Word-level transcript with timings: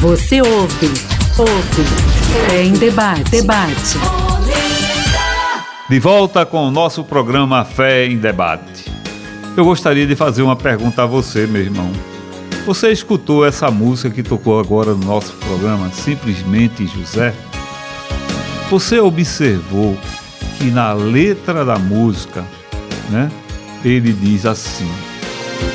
Você 0.00 0.40
ouve, 0.40 0.86
ouve, 1.36 2.52
é 2.54 2.62
em 2.62 2.72
debate, 2.72 3.32
debate. 3.32 3.98
De 5.90 5.98
volta 5.98 6.46
com 6.46 6.68
o 6.68 6.70
nosso 6.70 7.02
programa 7.02 7.64
Fé 7.64 8.06
em 8.06 8.16
Debate. 8.16 8.84
Eu 9.56 9.64
gostaria 9.64 10.06
de 10.06 10.14
fazer 10.14 10.42
uma 10.42 10.54
pergunta 10.54 11.02
a 11.02 11.06
você, 11.06 11.48
meu 11.48 11.62
irmão. 11.62 11.90
Você 12.64 12.92
escutou 12.92 13.44
essa 13.44 13.72
música 13.72 14.08
que 14.08 14.22
tocou 14.22 14.60
agora 14.60 14.94
no 14.94 15.04
nosso 15.04 15.32
programa, 15.32 15.90
Simplesmente 15.90 16.86
José? 16.86 17.34
Você 18.70 19.00
observou 19.00 19.98
que 20.58 20.70
na 20.70 20.92
letra 20.92 21.64
da 21.64 21.76
música, 21.76 22.44
né, 23.10 23.28
ele 23.84 24.12
diz 24.12 24.46
assim: 24.46 24.88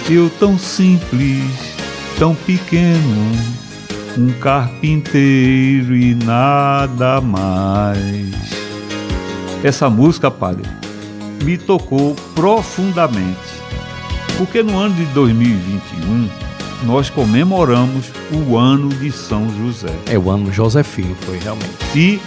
Eu 0.09 0.29
tão 0.39 0.57
simples, 0.57 1.43
tão 2.17 2.33
pequeno, 2.33 3.62
um 4.17 4.31
carpinteiro 4.33 5.95
e 5.95 6.13
nada 6.15 7.19
mais. 7.19 8.33
Essa 9.63 9.89
música, 9.89 10.29
padre, 10.29 10.69
me 11.43 11.57
tocou 11.57 12.15
profundamente, 12.35 13.37
porque 14.37 14.61
no 14.61 14.77
ano 14.77 14.95
de 14.95 15.05
2021 15.05 16.29
nós 16.83 17.09
comemoramos 17.09 18.11
o 18.31 18.57
ano 18.57 18.89
de 18.89 19.11
São 19.11 19.49
José. 19.57 19.93
É 20.05 20.17
o 20.17 20.29
ano 20.29 20.51
Josefino, 20.51 21.15
foi 21.21 21.39
realmente. 21.39 21.73
E 21.95 22.19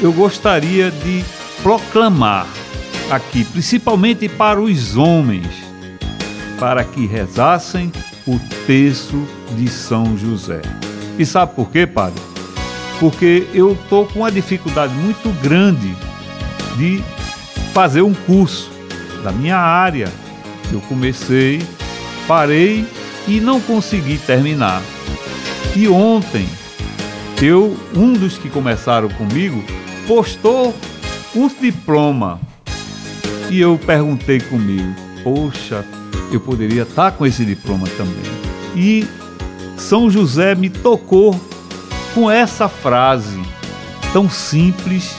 eu 0.00 0.12
gostaria 0.12 0.90
de 0.90 1.24
proclamar 1.62 2.46
aqui, 3.10 3.44
principalmente 3.44 4.28
para 4.28 4.60
os 4.60 4.96
homens, 4.96 5.46
para 6.58 6.82
que 6.84 7.06
rezassem 7.06 7.92
o 8.26 8.40
texto 8.66 9.26
de 9.56 9.68
São 9.68 10.16
José. 10.16 10.62
E 11.18 11.26
sabe 11.26 11.54
por 11.54 11.70
quê, 11.70 11.86
padre? 11.86 12.20
Porque 12.98 13.46
eu 13.52 13.72
estou 13.72 14.06
com 14.06 14.20
uma 14.20 14.30
dificuldade 14.30 14.92
muito 14.94 15.28
grande 15.42 15.94
de 16.76 17.02
fazer 17.72 18.02
um 18.02 18.14
curso 18.14 18.70
da 19.22 19.32
minha 19.32 19.56
área. 19.56 20.08
Eu 20.72 20.80
comecei, 20.82 21.60
parei 22.26 22.86
e 23.26 23.40
não 23.40 23.60
consegui 23.60 24.18
terminar. 24.18 24.82
E 25.74 25.88
ontem, 25.88 26.46
eu, 27.40 27.76
um 27.94 28.12
dos 28.12 28.38
que 28.38 28.48
começaram 28.48 29.08
comigo, 29.08 29.62
postou 30.06 30.74
o 31.34 31.50
diploma. 31.60 32.40
E 33.50 33.60
eu 33.60 33.78
perguntei 33.84 34.40
comigo, 34.40 34.94
poxa, 35.22 35.84
eu 36.30 36.40
poderia 36.40 36.82
estar 36.82 37.12
com 37.12 37.26
esse 37.26 37.44
diploma 37.44 37.86
também. 37.96 38.22
E 38.74 39.06
São 39.76 40.10
José 40.10 40.54
me 40.54 40.70
tocou 40.70 41.38
com 42.14 42.30
essa 42.30 42.68
frase 42.68 43.40
tão 44.12 44.28
simples, 44.28 45.14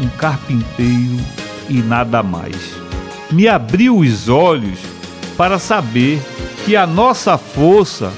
um 0.00 0.08
carpinteiro 0.08 1.18
e 1.68 1.74
nada 1.74 2.22
mais. 2.22 2.56
Me 3.30 3.46
abriu 3.46 3.98
os 3.98 4.28
olhos 4.28 4.78
para 5.36 5.58
saber 5.58 6.20
que 6.64 6.74
a 6.74 6.86
nossa 6.86 7.38
força 7.38 8.12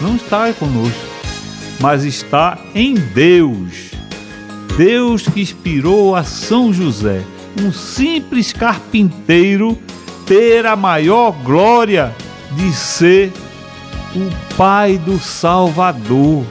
não 0.00 0.16
está 0.16 0.52
conosco, 0.52 1.06
mas 1.80 2.04
está 2.04 2.58
em 2.74 2.94
Deus. 2.94 3.90
Deus 4.76 5.22
que 5.22 5.40
inspirou 5.40 6.14
a 6.14 6.22
São 6.22 6.72
José, 6.72 7.22
um 7.60 7.72
simples 7.72 8.52
carpinteiro, 8.52 9.76
ter 10.26 10.66
a 10.66 10.76
maior 10.76 11.32
glória 11.32 12.14
de 12.52 12.72
ser 12.72 13.32
o 14.14 14.54
Pai 14.56 14.98
do 14.98 15.18
Salvador. 15.18 16.44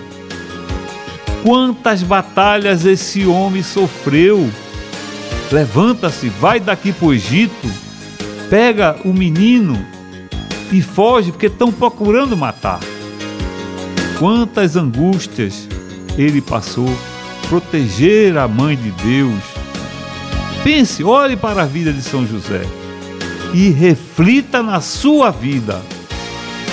Quantas 1.43 2.03
batalhas 2.03 2.85
esse 2.85 3.25
homem 3.25 3.63
sofreu! 3.63 4.49
Levanta-se, 5.51 6.29
vai 6.29 6.59
daqui 6.59 6.91
para 6.91 7.07
o 7.07 7.13
Egito, 7.13 7.69
pega 8.49 8.97
o 9.05 9.13
menino 9.13 9.77
e 10.71 10.81
foge 10.81 11.31
porque 11.31 11.45
estão 11.45 11.71
procurando 11.71 12.35
matar. 12.35 12.79
Quantas 14.19 14.75
angústias 14.75 15.67
ele 16.17 16.41
passou 16.41 16.89
proteger 17.47 18.37
a 18.37 18.47
mãe 18.47 18.75
de 18.75 18.91
Deus. 18.91 19.41
Pense, 20.63 21.03
olhe 21.03 21.35
para 21.35 21.63
a 21.63 21.65
vida 21.65 21.93
de 21.93 22.01
São 22.01 22.25
José 22.25 22.61
e 23.53 23.69
reflita 23.69 24.61
na 24.61 24.81
sua 24.81 25.31
vida 25.31 25.81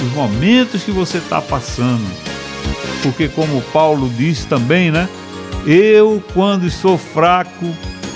os 0.03 0.13
momentos 0.13 0.83
que 0.83 0.91
você 0.91 1.19
está 1.19 1.41
passando. 1.41 2.05
Porque, 3.03 3.29
como 3.29 3.61
Paulo 3.73 4.09
diz 4.17 4.45
também, 4.45 4.91
né? 4.91 5.09
Eu, 5.67 6.23
quando 6.33 6.71
sou 6.71 6.99
fraco, 6.99 7.67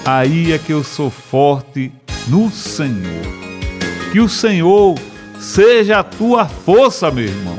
aí 0.04 0.52
é 0.52 0.58
que 0.58 0.72
eu 0.72 0.82
sou 0.82 1.10
forte 1.10 1.92
no 2.26 2.50
Senhor. 2.50 3.26
Que 4.12 4.20
o 4.20 4.28
Senhor 4.28 4.98
seja 5.38 5.98
a 5.98 6.02
tua 6.02 6.46
força, 6.46 7.10
meu 7.10 7.24
irmão. 7.24 7.58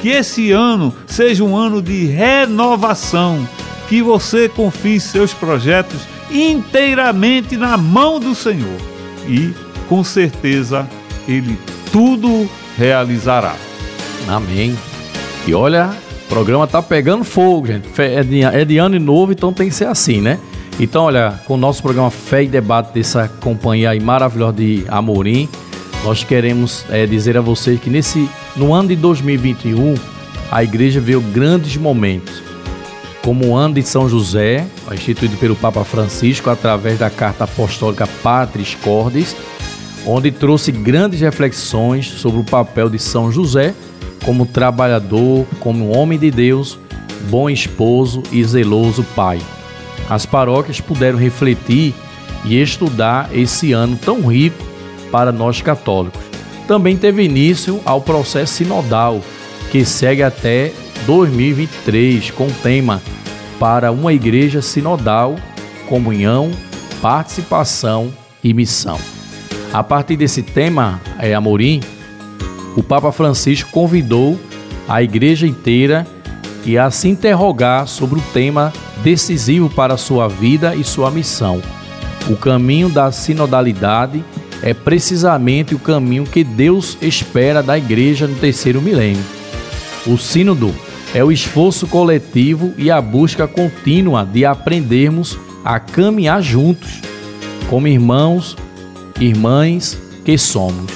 Que 0.00 0.10
esse 0.10 0.52
ano 0.52 0.94
seja 1.06 1.42
um 1.42 1.56
ano 1.56 1.80
de 1.82 2.06
renovação. 2.06 3.48
Que 3.88 4.02
você 4.02 4.48
confie 4.48 5.00
seus 5.00 5.32
projetos 5.32 6.00
inteiramente 6.30 7.56
na 7.56 7.76
mão 7.76 8.20
do 8.20 8.34
Senhor. 8.34 8.78
E, 9.26 9.54
com 9.88 10.04
certeza, 10.04 10.88
Ele 11.26 11.58
tudo 11.92 12.48
realizará. 12.78 13.56
Amém. 14.28 14.78
E 15.46 15.52
olha, 15.52 15.90
o 16.24 16.28
programa 16.28 16.66
tá 16.66 16.80
pegando 16.80 17.24
fogo, 17.24 17.66
gente. 17.66 17.88
É 18.00 18.22
de, 18.22 18.42
é 18.42 18.64
de 18.64 18.78
ano 18.78 18.98
novo, 19.00 19.32
então 19.32 19.52
tem 19.52 19.68
que 19.68 19.74
ser 19.74 19.86
assim, 19.86 20.20
né? 20.20 20.38
Então, 20.78 21.04
olha, 21.04 21.40
com 21.44 21.54
o 21.54 21.56
nosso 21.56 21.82
programa 21.82 22.08
Fé 22.08 22.44
e 22.44 22.46
Debate 22.46 22.94
dessa 22.94 23.28
companhia 23.40 23.90
aí 23.90 24.00
maravilhosa 24.00 24.52
de 24.52 24.84
Amorim, 24.86 25.48
nós 26.04 26.22
queremos 26.22 26.84
é, 26.88 27.04
dizer 27.04 27.36
a 27.36 27.40
vocês 27.40 27.80
que 27.80 27.90
nesse 27.90 28.28
no 28.54 28.72
ano 28.72 28.90
de 28.90 28.96
2021 28.96 29.96
a 30.50 30.62
igreja 30.62 31.00
veio 31.00 31.20
grandes 31.20 31.76
momentos, 31.76 32.42
como 33.22 33.48
o 33.48 33.56
ano 33.56 33.74
de 33.74 33.82
São 33.82 34.08
José, 34.08 34.64
instituído 34.92 35.36
pelo 35.36 35.56
Papa 35.56 35.82
Francisco 35.82 36.48
através 36.48 36.98
da 36.98 37.10
carta 37.10 37.42
apostólica 37.42 38.06
Patris 38.22 38.76
Cordis, 38.76 39.34
onde 40.06 40.30
trouxe 40.30 40.72
grandes 40.72 41.20
reflexões 41.20 42.06
sobre 42.06 42.40
o 42.40 42.44
papel 42.44 42.88
de 42.88 42.98
São 42.98 43.30
José 43.30 43.74
como 44.24 44.46
trabalhador, 44.46 45.46
como 45.60 45.96
homem 45.96 46.18
de 46.18 46.30
Deus, 46.30 46.78
bom 47.28 47.48
esposo 47.48 48.22
e 48.32 48.42
zeloso 48.44 49.04
pai. 49.14 49.40
As 50.08 50.26
paróquias 50.26 50.80
puderam 50.80 51.18
refletir 51.18 51.94
e 52.44 52.60
estudar 52.60 53.30
esse 53.32 53.72
ano 53.72 53.96
tão 53.96 54.26
rico 54.26 54.64
para 55.10 55.32
nós 55.32 55.60
católicos. 55.60 56.20
Também 56.66 56.96
teve 56.96 57.22
início 57.22 57.80
ao 57.84 58.00
processo 58.00 58.54
sinodal, 58.54 59.20
que 59.70 59.84
segue 59.84 60.22
até 60.22 60.72
2023, 61.06 62.30
com 62.30 62.46
o 62.46 62.52
tema 62.62 63.02
Para 63.58 63.90
uma 63.90 64.12
Igreja 64.12 64.60
Sinodal, 64.60 65.36
Comunhão, 65.88 66.50
Participação 67.00 68.12
e 68.44 68.52
Missão. 68.52 69.17
A 69.72 69.82
partir 69.82 70.16
desse 70.16 70.42
tema, 70.42 71.00
é, 71.18 71.34
Amorim, 71.34 71.80
o 72.76 72.82
Papa 72.82 73.12
Francisco 73.12 73.70
convidou 73.70 74.38
a 74.88 75.02
igreja 75.02 75.46
inteira 75.46 76.06
e 76.64 76.78
a 76.78 76.90
se 76.90 77.08
interrogar 77.08 77.86
sobre 77.86 78.18
o 78.18 78.22
tema 78.32 78.72
decisivo 79.02 79.68
para 79.70 79.96
sua 79.96 80.28
vida 80.28 80.74
e 80.74 80.82
sua 80.82 81.10
missão, 81.10 81.62
o 82.28 82.36
caminho 82.36 82.90
da 82.90 83.10
sinodalidade 83.10 84.22
é 84.62 84.74
precisamente 84.74 85.74
o 85.74 85.78
caminho 85.78 86.24
que 86.24 86.44
Deus 86.44 86.98
espera 87.00 87.62
da 87.62 87.78
igreja 87.78 88.26
no 88.26 88.34
terceiro 88.34 88.82
milênio. 88.82 89.22
O 90.06 90.18
sínodo 90.18 90.74
é 91.14 91.24
o 91.24 91.32
esforço 91.32 91.86
coletivo 91.86 92.74
e 92.76 92.90
a 92.90 93.00
busca 93.00 93.48
contínua 93.48 94.26
de 94.26 94.44
aprendermos 94.44 95.38
a 95.64 95.80
caminhar 95.80 96.42
juntos, 96.42 97.00
como 97.70 97.88
irmãos, 97.88 98.56
irmãs 99.20 99.98
que 100.24 100.36
somos. 100.36 100.92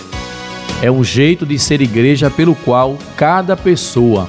É 0.83 0.91
um 0.91 1.05
jeito 1.05 1.47
de 1.47 1.59
ser 1.59 1.81
igreja 1.81 2.31
pelo 2.31 2.55
qual 2.55 2.99
cada 3.17 3.57
pessoa 3.57 4.29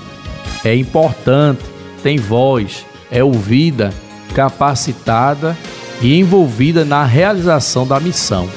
é 0.63 0.75
importante, 0.75 1.63
tem 2.01 2.17
voz, 2.17 2.85
é 3.11 3.23
ouvida, 3.23 3.93
capacitada 4.33 5.57
e 6.01 6.17
envolvida 6.19 6.85
na 6.85 7.03
realização 7.03 7.87
da 7.87 7.99
missão 7.99 8.47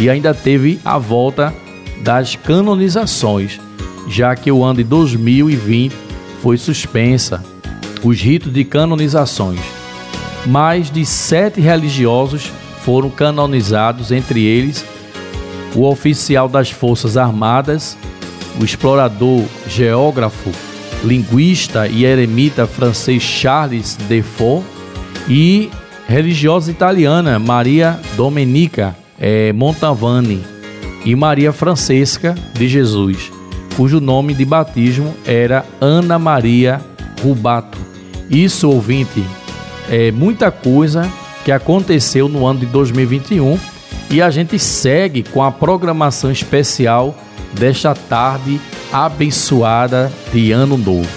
e 0.00 0.10
ainda 0.10 0.34
teve 0.34 0.78
a 0.84 0.98
volta 0.98 1.54
das 2.02 2.36
canonizações, 2.36 3.58
já 4.08 4.34
que 4.36 4.52
o 4.52 4.62
ano 4.62 4.78
de 4.78 4.84
2020 4.84 5.94
foi 6.42 6.56
suspensa 6.56 7.42
os 8.02 8.20
ritos 8.20 8.52
de 8.52 8.64
canonizações. 8.64 9.60
Mais 10.46 10.90
de 10.90 11.04
sete 11.04 11.60
religiosos 11.60 12.52
foram 12.86 13.10
canonizados, 13.10 14.12
entre 14.12 14.44
eles 14.44 14.86
o 15.74 15.82
oficial 15.82 16.48
das 16.48 16.70
Forças 16.70 17.16
Armadas, 17.16 17.98
o 18.60 18.64
explorador 18.64 19.42
geógrafo 19.68 20.52
linguista 21.02 21.88
e 21.88 22.04
eremita 22.04 22.64
francês 22.64 23.24
Charles 23.24 23.96
Defoe 24.08 24.62
e 25.28 25.68
religiosa 26.08 26.70
italiana 26.70 27.40
Maria 27.40 27.98
Domenica 28.16 28.96
é, 29.18 29.52
Montavani 29.52 30.44
e 31.04 31.16
Maria 31.16 31.52
Francesca 31.52 32.36
de 32.54 32.68
Jesus, 32.68 33.32
cujo 33.76 34.00
nome 34.00 34.32
de 34.32 34.44
batismo 34.44 35.12
era 35.26 35.66
Ana 35.80 36.20
Maria 36.20 36.80
Rubato. 37.20 37.78
Isso, 38.30 38.70
ouvinte, 38.70 39.24
é 39.90 40.12
muita 40.12 40.52
coisa 40.52 41.10
que 41.46 41.52
aconteceu 41.52 42.28
no 42.28 42.44
ano 42.44 42.58
de 42.58 42.66
2021 42.66 43.56
e 44.10 44.20
a 44.20 44.30
gente 44.30 44.58
segue 44.58 45.22
com 45.22 45.44
a 45.44 45.52
programação 45.52 46.28
especial 46.28 47.16
desta 47.52 47.94
tarde 47.94 48.60
abençoada 48.92 50.12
de 50.32 50.50
Ano 50.50 50.76
Novo. 50.76 51.08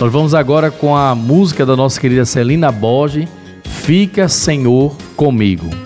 Nós 0.00 0.10
vamos 0.10 0.34
agora 0.34 0.70
com 0.70 0.96
a 0.96 1.14
música 1.14 1.66
da 1.66 1.76
nossa 1.76 2.00
querida 2.00 2.24
Celina 2.24 2.72
Borges, 2.72 3.28
Fica 3.62 4.26
Senhor 4.26 4.96
comigo. 5.16 5.83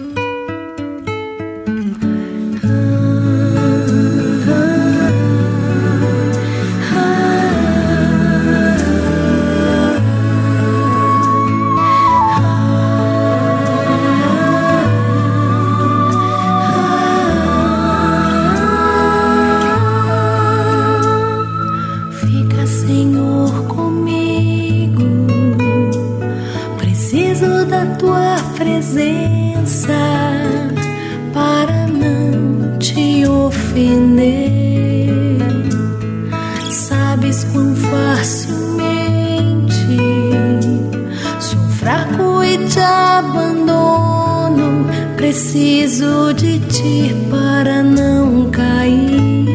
abandono. 43.19 44.87
Preciso 45.17 46.33
de 46.33 46.59
ti 46.61 47.15
para 47.31 47.83
não 47.83 48.51
cair. 48.51 49.47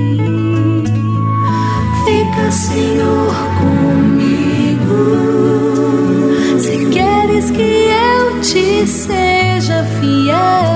Fica, 2.06 2.52
Senhor, 2.52 3.34
comigo. 3.60 5.02
Se 6.60 6.86
queres 6.92 7.50
que 7.52 7.62
eu 7.62 8.42
te 8.42 8.86
seja 8.88 9.84
fiel. 10.00 10.73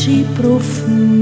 noite 0.00 0.24
profunda. 0.34 1.19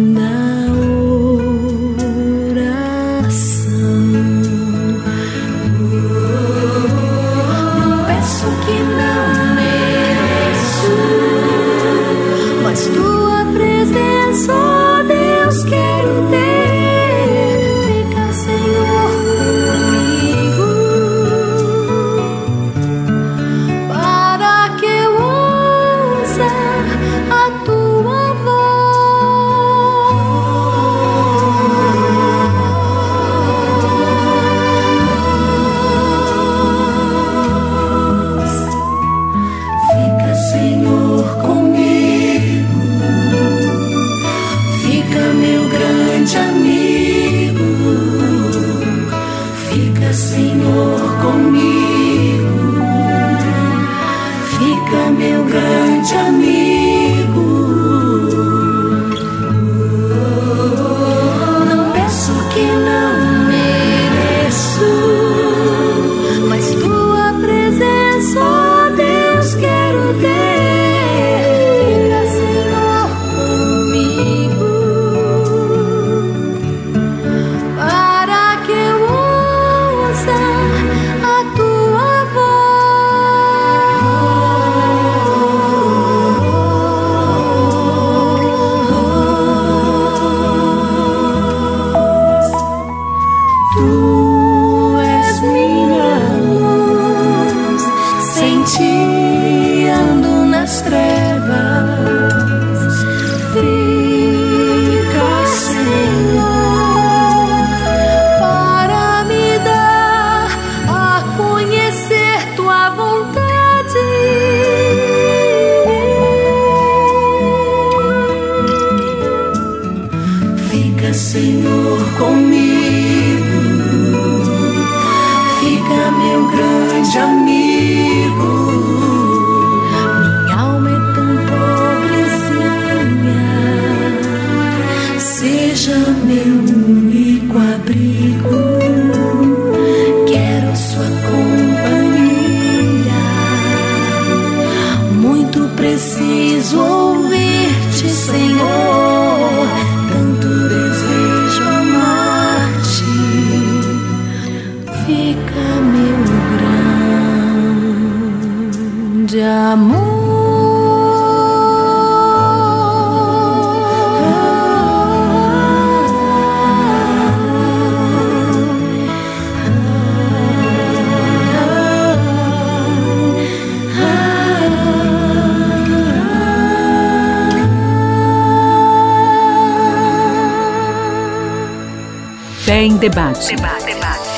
Fé 182.68 182.82
em 182.82 182.98
Debate. 182.98 183.56
Debate. 183.56 183.82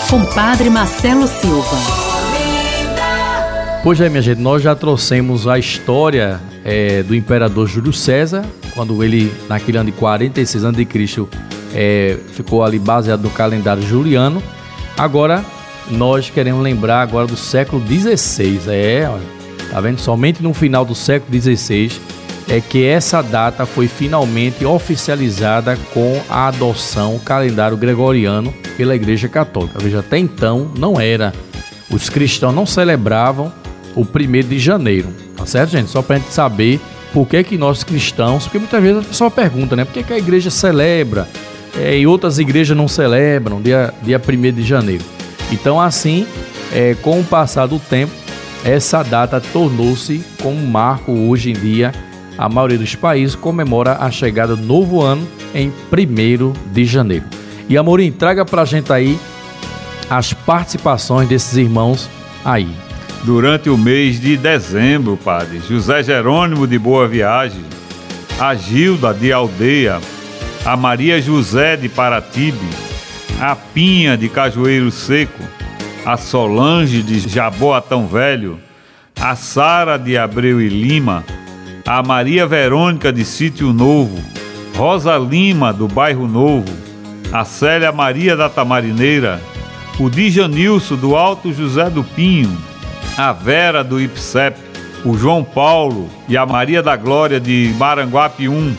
Com 0.08 0.24
Padre 0.26 0.70
Marcelo 0.70 1.26
Silva. 1.26 2.09
Pois 3.82 3.98
é, 3.98 4.10
minha 4.10 4.20
gente, 4.20 4.42
nós 4.42 4.62
já 4.62 4.74
trouxemos 4.74 5.48
a 5.48 5.58
história 5.58 6.38
é, 6.62 7.02
do 7.02 7.14
imperador 7.14 7.66
Júlio 7.66 7.94
César, 7.94 8.44
quando 8.74 9.02
ele, 9.02 9.32
naquele 9.48 9.78
ano 9.78 9.90
de 9.90 9.96
46 9.96 10.64
a.C., 10.66 11.26
é, 11.74 12.18
ficou 12.34 12.62
ali 12.62 12.78
baseado 12.78 13.22
no 13.22 13.30
calendário 13.30 13.82
juliano. 13.82 14.42
Agora, 14.98 15.42
nós 15.90 16.28
queremos 16.28 16.62
lembrar 16.62 17.00
agora 17.00 17.26
do 17.26 17.38
século 17.38 17.82
XVI. 17.86 18.60
É, 18.68 19.10
tá 19.70 19.80
vendo? 19.80 19.98
Somente 19.98 20.42
no 20.42 20.52
final 20.52 20.84
do 20.84 20.94
século 20.94 21.40
XVI 21.40 21.90
é 22.50 22.60
que 22.60 22.84
essa 22.84 23.22
data 23.22 23.64
foi 23.64 23.88
finalmente 23.88 24.62
oficializada 24.62 25.78
com 25.94 26.20
a 26.28 26.48
adoção 26.48 27.14
do 27.14 27.20
calendário 27.20 27.78
gregoriano 27.78 28.52
pela 28.76 28.94
Igreja 28.94 29.26
Católica. 29.26 29.78
Veja, 29.78 30.00
até 30.00 30.18
então 30.18 30.70
não 30.76 31.00
era. 31.00 31.32
Os 31.90 32.10
cristãos 32.10 32.54
não 32.54 32.66
celebravam 32.66 33.52
o 33.94 34.04
primeiro 34.04 34.48
de 34.48 34.58
janeiro, 34.58 35.08
tá 35.36 35.46
certo, 35.46 35.70
gente? 35.70 35.90
Só 35.90 36.02
para 36.02 36.16
a 36.16 36.18
gente 36.18 36.32
saber 36.32 36.80
por 37.12 37.26
que, 37.26 37.42
que 37.42 37.58
nós 37.58 37.82
cristãos, 37.82 38.44
porque 38.44 38.58
muitas 38.58 38.82
vezes 38.82 38.98
a 38.98 39.08
pessoa 39.08 39.30
pergunta, 39.30 39.74
né? 39.74 39.84
Por 39.84 39.92
que, 39.92 40.02
que 40.02 40.12
a 40.12 40.18
igreja 40.18 40.50
celebra 40.50 41.28
é, 41.76 41.98
e 41.98 42.06
outras 42.06 42.38
igrejas 42.38 42.76
não 42.76 42.86
celebram 42.86 43.60
dia, 43.60 43.92
dia 44.02 44.20
1 44.20 44.52
de 44.52 44.62
janeiro? 44.62 45.04
Então, 45.50 45.80
assim, 45.80 46.26
é, 46.72 46.94
com 47.02 47.20
o 47.20 47.24
passar 47.24 47.66
do 47.66 47.78
tempo, 47.78 48.12
essa 48.64 49.02
data 49.02 49.40
tornou-se 49.40 50.22
como 50.40 50.64
marco 50.66 51.12
hoje 51.12 51.50
em 51.50 51.54
dia 51.54 51.92
a 52.40 52.48
maioria 52.48 52.78
dos 52.78 52.94
países 52.94 53.34
comemora 53.34 53.98
a 54.00 54.10
chegada 54.10 54.56
do 54.56 54.62
novo 54.62 55.02
ano 55.02 55.28
em 55.54 55.68
1 55.68 56.72
de 56.72 56.86
janeiro. 56.86 57.26
E 57.68 57.76
Amorim, 57.76 58.10
traga 58.10 58.46
pra 58.46 58.64
gente 58.64 58.90
aí 58.90 59.18
as 60.08 60.32
participações 60.32 61.28
desses 61.28 61.58
irmãos 61.58 62.08
aí. 62.42 62.68
Durante 63.22 63.68
o 63.68 63.76
mês 63.76 64.18
de 64.18 64.36
dezembro, 64.36 65.16
padre, 65.16 65.60
José 65.68 66.02
Jerônimo 66.02 66.66
de 66.66 66.78
Boa 66.78 67.06
Viagem, 67.06 67.62
a 68.38 68.54
Gilda 68.54 69.12
de 69.12 69.30
Aldeia, 69.30 70.00
a 70.64 70.74
Maria 70.74 71.20
José 71.20 71.76
de 71.76 71.86
Paratibe, 71.86 72.66
a 73.38 73.54
Pinha 73.54 74.16
de 74.16 74.26
Cajueiro 74.30 74.90
Seco, 74.90 75.42
a 76.06 76.16
Solange 76.16 77.02
de 77.02 77.20
Jaboatão 77.20 78.06
Velho, 78.06 78.58
a 79.20 79.36
Sara 79.36 79.98
de 79.98 80.16
Abreu 80.16 80.58
e 80.58 80.68
Lima, 80.70 81.22
a 81.86 82.02
Maria 82.02 82.46
Verônica 82.46 83.12
de 83.12 83.26
Sítio 83.26 83.70
Novo, 83.70 84.18
Rosa 84.74 85.18
Lima 85.18 85.74
do 85.74 85.86
Bairro 85.86 86.26
Novo, 86.26 86.74
a 87.30 87.44
Célia 87.44 87.92
Maria 87.92 88.34
da 88.34 88.48
Tamarineira, 88.48 89.42
o 89.98 90.08
Dijanilson 90.08 90.96
do 90.96 91.14
Alto 91.14 91.52
José 91.52 91.90
do 91.90 92.02
Pinho, 92.02 92.69
a 93.20 93.32
Vera 93.32 93.84
do 93.84 94.00
Ipsep, 94.00 94.56
o 95.04 95.14
João 95.14 95.44
Paulo 95.44 96.08
e 96.26 96.38
a 96.38 96.46
Maria 96.46 96.82
da 96.82 96.96
Glória 96.96 97.38
de 97.38 97.70
Maranguape 97.76 98.48
1, 98.48 98.74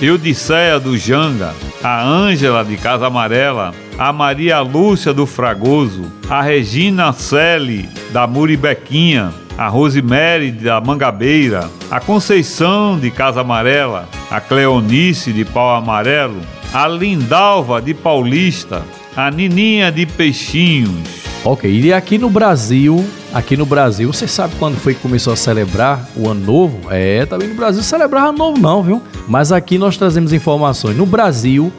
Eudicéia 0.00 0.78
do 0.78 0.96
Janga, 0.96 1.52
a 1.82 2.00
Ângela 2.00 2.64
de 2.64 2.76
Casa 2.76 3.08
Amarela, 3.08 3.74
a 3.98 4.12
Maria 4.12 4.60
Lúcia 4.60 5.12
do 5.12 5.26
Fragoso, 5.26 6.10
a 6.28 6.40
Regina 6.40 7.12
Selle 7.12 7.88
da 8.12 8.28
Muribequinha, 8.28 9.34
a 9.58 9.66
Rosemary 9.66 10.52
da 10.52 10.80
Mangabeira, 10.80 11.68
a 11.90 11.98
Conceição 11.98 12.96
de 12.96 13.10
Casa 13.10 13.40
Amarela, 13.40 14.08
a 14.30 14.40
Cleonice 14.40 15.32
de 15.32 15.44
Pau 15.44 15.74
Amarelo, 15.74 16.40
a 16.72 16.86
Lindalva 16.86 17.82
de 17.82 17.92
Paulista, 17.92 18.84
a 19.16 19.32
Nininha 19.32 19.90
de 19.90 20.06
Peixinhos. 20.06 21.29
Ok, 21.42 21.70
e 21.70 21.90
aqui 21.90 22.18
no 22.18 22.28
Brasil, 22.28 23.02
aqui 23.32 23.56
no 23.56 23.64
Brasil, 23.64 24.12
você 24.12 24.28
sabe 24.28 24.54
quando 24.58 24.76
foi 24.76 24.94
que 24.94 25.00
começou 25.00 25.32
a 25.32 25.36
celebrar 25.36 26.06
o 26.14 26.28
Ano 26.28 26.44
Novo? 26.44 26.80
É, 26.90 27.24
também 27.24 27.48
no 27.48 27.54
Brasil 27.54 27.82
celebrava 27.82 28.28
Ano 28.28 28.36
Novo 28.36 28.60
não, 28.60 28.82
viu? 28.82 29.02
Mas 29.26 29.50
aqui 29.50 29.78
nós 29.78 29.96
trazemos 29.96 30.34
informações. 30.34 30.98
No 30.98 31.06
Brasil, 31.06 31.72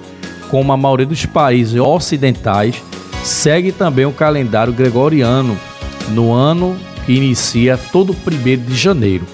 como 0.49 0.73
a 0.73 0.77
maioria 0.77 1.05
dos 1.05 1.27
países 1.27 1.79
ocidentais, 1.79 2.81
segue 3.23 3.71
também 3.71 4.05
o 4.05 4.11
calendário 4.11 4.73
gregoriano 4.73 5.55
no 6.09 6.33
ano 6.33 6.75
que 7.05 7.13
inicia 7.13 7.77
todo 7.77 8.15
primeiro 8.15 8.63
de 8.63 8.75
janeiro. 8.75 9.25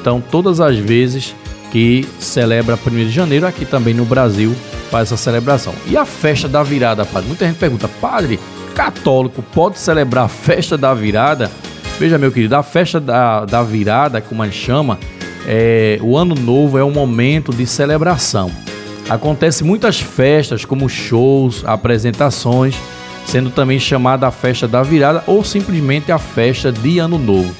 Então, 0.00 0.20
todas 0.20 0.60
as 0.60 0.76
vezes 0.76 1.32
que 1.70 2.04
celebra 2.18 2.76
1 2.76 2.90
de 2.90 3.10
janeiro, 3.10 3.46
aqui 3.46 3.64
também 3.64 3.94
no 3.94 4.04
Brasil 4.04 4.52
faz 4.90 5.12
essa 5.12 5.16
celebração. 5.16 5.74
E 5.86 5.96
a 5.96 6.04
festa 6.04 6.48
da 6.48 6.64
virada, 6.64 7.04
padre? 7.04 7.28
Muita 7.28 7.46
gente 7.46 7.58
pergunta, 7.58 7.88
padre, 8.00 8.40
católico 8.76 9.42
pode 9.42 9.78
celebrar 9.78 10.26
a 10.26 10.28
festa 10.28 10.76
da 10.76 10.92
virada? 10.92 11.50
Veja, 11.98 12.18
meu 12.18 12.30
querido, 12.30 12.54
a 12.54 12.62
festa 12.62 13.00
da, 13.00 13.46
da 13.46 13.62
virada, 13.62 14.20
como 14.20 14.42
a 14.42 14.46
gente 14.46 14.58
chama, 14.58 14.98
é, 15.46 15.98
o 16.02 16.14
ano 16.14 16.34
novo 16.34 16.76
é 16.76 16.84
um 16.84 16.90
momento 16.90 17.54
de 17.54 17.66
celebração. 17.66 18.52
Acontece 19.08 19.64
muitas 19.64 19.98
festas, 19.98 20.66
como 20.66 20.90
shows, 20.90 21.64
apresentações, 21.64 22.76
sendo 23.24 23.48
também 23.48 23.78
chamada 23.78 24.26
a 24.26 24.30
festa 24.30 24.68
da 24.68 24.82
virada 24.82 25.24
ou 25.26 25.42
simplesmente 25.42 26.12
a 26.12 26.18
festa 26.18 26.70
de 26.70 26.98
Ano 26.98 27.18
Novo. 27.18 27.54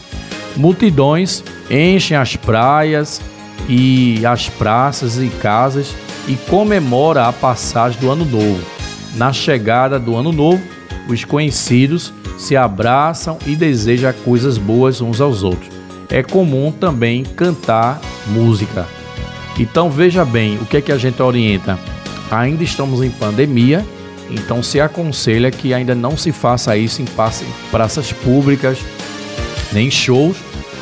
Multidões 0.55 1.43
enchem 1.71 2.17
as 2.17 2.37
praias 2.37 3.23
e 3.69 4.25
as 4.27 4.51
praças 4.51 5.19
e 5.19 5.29
casas 5.29 5.95
e 6.29 6.35
comemora 6.35 7.27
a 7.27 7.33
passagem 7.33 7.99
do 8.01 8.11
Ano 8.11 8.27
Novo. 8.27 8.63
Na 9.15 9.33
chegada 9.33 9.99
do 9.99 10.15
Ano 10.15 10.31
Novo, 10.31 10.76
os 11.07 11.25
conhecidos 11.25 12.13
se 12.39 12.57
abraçam 12.57 13.39
e 13.47 13.57
desejam 13.57 14.13
coisas 14.25 14.59
boas 14.59 15.01
uns 15.01 15.21
aos 15.21 15.43
outros. 15.43 15.71
É 16.09 16.23
comum 16.23 16.71
também 16.71 17.25
cantar 17.25 18.01
música. 18.27 18.87
Então 19.59 19.91
veja 19.91 20.25
bem, 20.25 20.57
o 20.59 20.67
que 20.67 20.77
é 20.77 20.81
que 20.81 20.93
a 20.93 20.99
gente 20.99 21.23
orienta? 21.23 21.79
Ainda 22.31 22.63
estamos 22.63 23.03
em 23.03 23.11
pandemia 23.11 23.85
então 24.31 24.63
se 24.63 24.81
aconselha 24.81 25.51
que 25.51 25.73
ainda 25.73 25.95
não 25.95 26.17
se 26.17 26.33
faça 26.33 26.77
isso 26.77 27.03
em 27.03 27.07
praças 27.71 28.13
públicas, 28.13 28.79
nem 29.73 29.91
shows, 29.91 30.37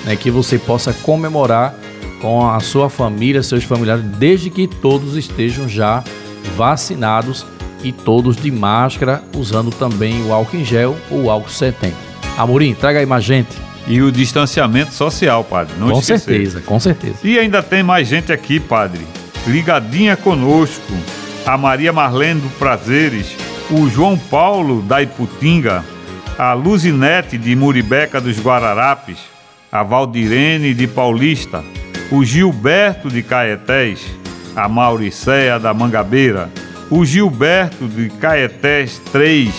né, 0.04 0.16
que 0.16 0.30
você 0.30 0.58
possa 0.58 0.92
comemorar 0.92 1.74
com 2.20 2.48
a 2.48 2.58
sua 2.60 2.88
família, 2.88 3.42
seus 3.42 3.64
familiares, 3.64 4.04
desde 4.18 4.48
que 4.48 4.66
todos 4.66 5.16
estejam 5.16 5.68
já 5.68 6.02
vacinados 6.56 7.44
e 7.84 7.92
todos 7.92 8.36
de 8.36 8.50
máscara, 8.50 9.22
usando 9.36 9.70
também 9.70 10.22
o 10.24 10.32
álcool 10.32 10.56
em 10.56 10.64
gel 10.64 10.96
ou 11.10 11.30
álcool 11.30 11.50
70. 11.50 11.94
Amorim, 12.36 12.74
traga 12.74 12.98
aí 12.98 13.06
mais 13.06 13.22
gente. 13.22 13.50
E 13.86 14.00
o 14.00 14.10
distanciamento 14.10 14.92
social, 14.92 15.44
padre. 15.44 15.74
Não 15.78 15.90
com 15.90 15.98
esquecer. 15.98 16.18
certeza, 16.18 16.60
com 16.62 16.80
certeza. 16.80 17.16
E 17.22 17.38
ainda 17.38 17.62
tem 17.62 17.82
mais 17.82 18.08
gente 18.08 18.32
aqui, 18.32 18.58
padre. 18.58 19.06
Ligadinha 19.46 20.16
conosco 20.16 20.92
a 21.46 21.58
Maria 21.58 21.92
Marlene 21.92 22.40
do 22.40 22.48
Prazeres, 22.58 23.36
o 23.70 23.86
João 23.88 24.16
Paulo 24.16 24.80
da 24.80 25.02
Iputinga, 25.02 25.84
a 26.38 26.54
Luzinete 26.54 27.36
de 27.36 27.54
Muribeca 27.54 28.20
dos 28.20 28.40
Guararapes, 28.40 29.18
a 29.70 29.82
Valdirene 29.82 30.72
de 30.72 30.86
Paulista, 30.86 31.62
o 32.10 32.24
Gilberto 32.24 33.08
de 33.08 33.22
Caetés, 33.22 34.00
a 34.56 34.68
Mauricéia 34.68 35.58
da 35.58 35.74
Mangabeira, 35.74 36.50
o 36.90 37.04
Gilberto 37.04 37.86
de 37.88 38.08
Caetés 38.08 39.00
3, 39.12 39.50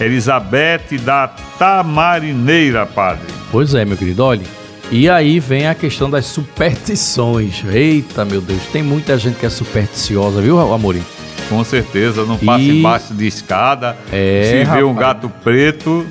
Elizabeth 0.00 0.98
da 1.04 1.28
Tamarineira, 1.58 2.86
padre. 2.86 3.26
Pois 3.50 3.74
é, 3.74 3.84
meu 3.84 3.96
querido, 3.96 4.24
olhe. 4.24 4.44
E 4.90 5.08
aí 5.08 5.40
vem 5.40 5.66
a 5.66 5.74
questão 5.74 6.10
das 6.10 6.26
superstições. 6.26 7.64
Eita, 7.72 8.24
meu 8.24 8.40
Deus, 8.40 8.62
tem 8.72 8.82
muita 8.82 9.16
gente 9.18 9.38
que 9.38 9.46
é 9.46 9.50
supersticiosa, 9.50 10.40
viu, 10.40 10.60
Amorim? 10.60 11.02
Com 11.48 11.62
certeza, 11.64 12.24
não 12.24 12.36
passa 12.38 12.62
e... 12.62 12.78
embaixo 12.78 13.14
de 13.14 13.26
escada. 13.26 13.96
É, 14.12 14.42
Se 14.44 14.62
rapaz, 14.62 14.78
vê 14.78 14.84
um 14.84 14.94
gato 14.94 15.28
preto. 15.42 16.06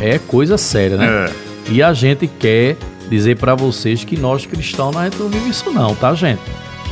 É 0.00 0.18
coisa 0.18 0.56
séria, 0.56 0.96
né? 0.96 1.06
É. 1.06 1.32
E 1.70 1.82
a 1.82 1.92
gente 1.92 2.26
quer 2.26 2.76
dizer 3.08 3.36
para 3.36 3.54
vocês 3.54 4.04
que 4.04 4.16
nós 4.16 4.46
cristãos 4.46 4.94
não 4.94 5.28
vivemos 5.28 5.56
isso 5.56 5.70
não, 5.70 5.94
tá, 5.94 6.14
gente? 6.14 6.40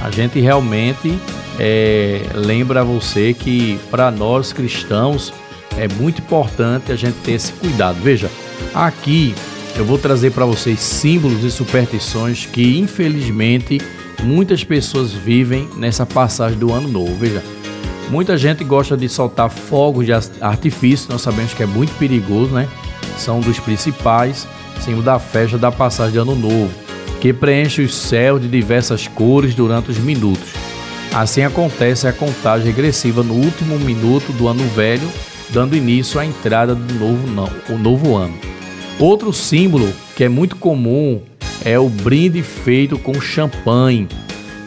A 0.03 0.11
gente 0.11 0.41
realmente 0.41 1.19
é, 1.59 2.23
lembra 2.35 2.85
você 2.85 3.35
que 3.35 3.79
para 3.91 4.11
nós 4.11 4.53
cristãos 4.53 5.33
é 5.77 5.89
muito 5.89 6.21
importante 6.21 6.93
a 6.93 6.97
gente 6.97 7.17
ter 7.25 7.33
esse 7.33 7.53
cuidado. 7.53 7.99
Veja, 8.01 8.31
aqui 8.75 9.35
eu 9.77 9.85
vou 9.85 9.99
trazer 9.99 10.33
para 10.33 10.45
vocês 10.45 10.81
símbolos 10.81 11.45
e 11.45 11.51
superstições 11.51 12.47
que 12.47 12.79
infelizmente 12.79 13.81
muitas 14.23 14.65
pessoas 14.65 15.13
vivem 15.13 15.69
nessa 15.77 16.07
passagem 16.07 16.59
do 16.59 16.73
ano 16.73 16.89
novo. 16.89 17.15
Veja, 17.17 17.43
Muita 18.11 18.39
gente 18.39 18.65
gosta 18.65 18.97
de 18.97 19.07
soltar 19.07 19.51
fogos 19.51 20.07
de 20.07 20.13
artifício, 20.41 21.11
nós 21.11 21.21
sabemos 21.21 21.53
que 21.53 21.63
é 21.63 21.67
muito 21.67 21.93
perigoso, 21.99 22.55
né? 22.55 22.67
São 23.19 23.39
dos 23.41 23.61
principais, 23.61 24.49
símbolo 24.81 25.03
da 25.03 25.19
festa 25.19 25.59
da 25.59 25.71
passagem 25.71 26.13
de 26.13 26.19
ano 26.19 26.35
novo, 26.35 26.71
que 27.21 27.33
preenche 27.33 27.83
os 27.83 27.95
céus 27.95 28.41
de 28.41 28.49
diversas 28.49 29.09
cores 29.09 29.55
durante 29.55 29.91
os 29.91 29.99
minutos. 29.99 30.53
Assim 31.13 31.43
acontece 31.43 32.07
a 32.07 32.13
contagem 32.13 32.67
regressiva 32.67 33.23
no 33.23 33.35
último 33.35 33.79
minuto 33.79 34.33
do 34.33 34.47
ano 34.47 34.65
velho, 34.69 35.09
dando 35.51 35.77
início 35.77 36.21
à 36.21 36.27
entrada 36.27 36.75
do 36.75 36.95
novo, 36.95 37.27
não, 37.27 37.51
o 37.75 37.79
novo 37.79 38.17
ano. 38.17 38.35
Outro 38.99 39.33
símbolo 39.33 39.93
que 40.15 40.25
é 40.25 40.29
muito 40.29 40.57
comum 40.57 41.23
é 41.65 41.79
o 41.79 41.89
brinde 41.89 42.43
feito 42.43 42.99
com 42.99 43.21
champanhe. 43.21 44.09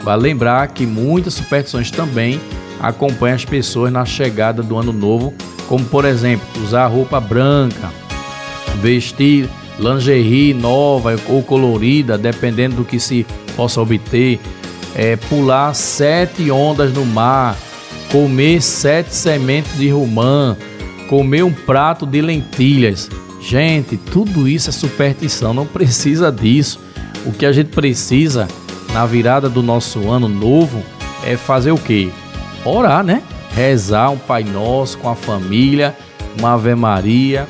Vale 0.03 0.23
lembrar 0.23 0.67
que 0.69 0.85
muitas 0.85 1.35
superstições 1.35 1.91
também 1.91 2.39
acompanham 2.79 3.35
as 3.35 3.45
pessoas 3.45 3.91
na 3.93 4.03
chegada 4.03 4.63
do 4.63 4.77
ano 4.77 4.91
novo, 4.91 5.33
como 5.67 5.85
por 5.85 6.05
exemplo, 6.05 6.45
usar 6.63 6.87
roupa 6.87 7.19
branca, 7.19 7.91
vestir 8.81 9.47
lingerie 9.79 10.53
nova 10.53 11.15
ou 11.27 11.41
colorida, 11.43 12.17
dependendo 12.17 12.77
do 12.77 12.85
que 12.85 12.99
se 12.99 13.25
possa 13.55 13.81
obter, 13.81 14.39
é, 14.95 15.15
pular 15.15 15.73
sete 15.73 16.51
ondas 16.51 16.93
no 16.93 17.05
mar, 17.05 17.57
comer 18.11 18.61
sete 18.61 19.13
sementes 19.13 19.77
de 19.77 19.89
romã, 19.89 20.55
comer 21.09 21.43
um 21.43 21.53
prato 21.53 22.05
de 22.05 22.21
lentilhas. 22.21 23.09
Gente, 23.41 23.97
tudo 23.97 24.47
isso 24.47 24.69
é 24.69 24.73
superstição, 24.73 25.53
não 25.53 25.65
precisa 25.65 26.31
disso. 26.31 26.79
O 27.25 27.31
que 27.31 27.45
a 27.45 27.51
gente 27.51 27.69
precisa 27.69 28.47
na 28.93 29.05
virada 29.05 29.49
do 29.49 29.63
nosso 29.63 30.09
ano 30.09 30.27
novo 30.27 30.83
é 31.25 31.35
fazer 31.37 31.71
o 31.71 31.77
quê? 31.77 32.09
Orar, 32.63 33.03
né? 33.03 33.23
Rezar 33.55 34.11
um 34.11 34.17
Pai 34.17 34.43
Nosso 34.43 34.97
com 34.97 35.09
a 35.09 35.15
família, 35.15 35.95
uma 36.37 36.53
Ave 36.53 36.75
Maria, 36.75 37.47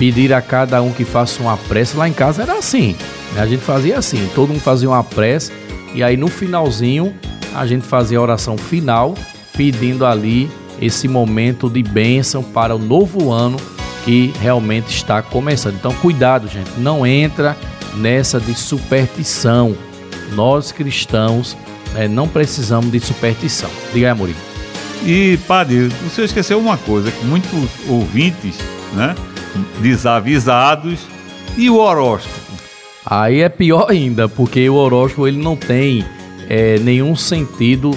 pedir 0.00 0.32
a 0.32 0.40
cada 0.40 0.80
um 0.80 0.92
que 0.92 1.04
faça 1.04 1.42
uma 1.42 1.58
prece. 1.58 1.94
Lá 1.94 2.08
em 2.08 2.12
casa 2.14 2.42
era 2.42 2.54
assim, 2.54 2.96
né? 3.34 3.42
a 3.42 3.46
gente 3.46 3.62
fazia 3.62 3.98
assim, 3.98 4.30
todo 4.34 4.48
mundo 4.48 4.62
fazia 4.62 4.88
uma 4.88 5.04
prece 5.04 5.52
e 5.94 6.02
aí 6.02 6.16
no 6.16 6.28
finalzinho 6.28 7.14
a 7.54 7.66
gente 7.66 7.86
fazia 7.86 8.16
a 8.16 8.22
oração 8.22 8.56
final, 8.56 9.14
pedindo 9.54 10.06
ali 10.06 10.50
esse 10.80 11.06
momento 11.06 11.68
de 11.68 11.82
bênção 11.82 12.42
para 12.42 12.74
o 12.74 12.78
novo 12.78 13.30
ano 13.30 13.58
que 14.02 14.32
realmente 14.40 14.88
está 14.88 15.20
começando. 15.20 15.74
Então 15.74 15.92
cuidado, 15.96 16.48
gente, 16.48 16.70
não 16.78 17.06
entra 17.06 17.54
nessa 17.94 18.40
de 18.40 18.54
superstição. 18.54 19.76
Nós 20.32 20.72
cristãos 20.72 21.54
né, 21.92 22.08
não 22.08 22.26
precisamos 22.26 22.90
de 22.90 23.00
superstição. 23.00 23.68
Diga 23.92 24.06
aí, 24.06 24.10
Amorim. 24.10 24.36
E, 25.04 25.38
padre, 25.46 25.88
você 26.02 26.22
esqueceu 26.22 26.58
uma 26.58 26.78
coisa, 26.78 27.10
que 27.10 27.24
muitos 27.24 27.68
ouvintes, 27.86 28.56
né, 28.94 29.14
desavisados, 29.80 31.00
e 31.56 31.68
o 31.68 31.78
horóscopo? 31.78 32.34
Aí 33.04 33.40
é 33.40 33.48
pior 33.48 33.86
ainda, 33.88 34.28
porque 34.28 34.68
o 34.68 34.74
horóscopo 34.74 35.26
ele 35.26 35.38
não 35.38 35.56
tem 35.56 36.04
é, 36.48 36.78
nenhum 36.78 37.16
sentido, 37.16 37.92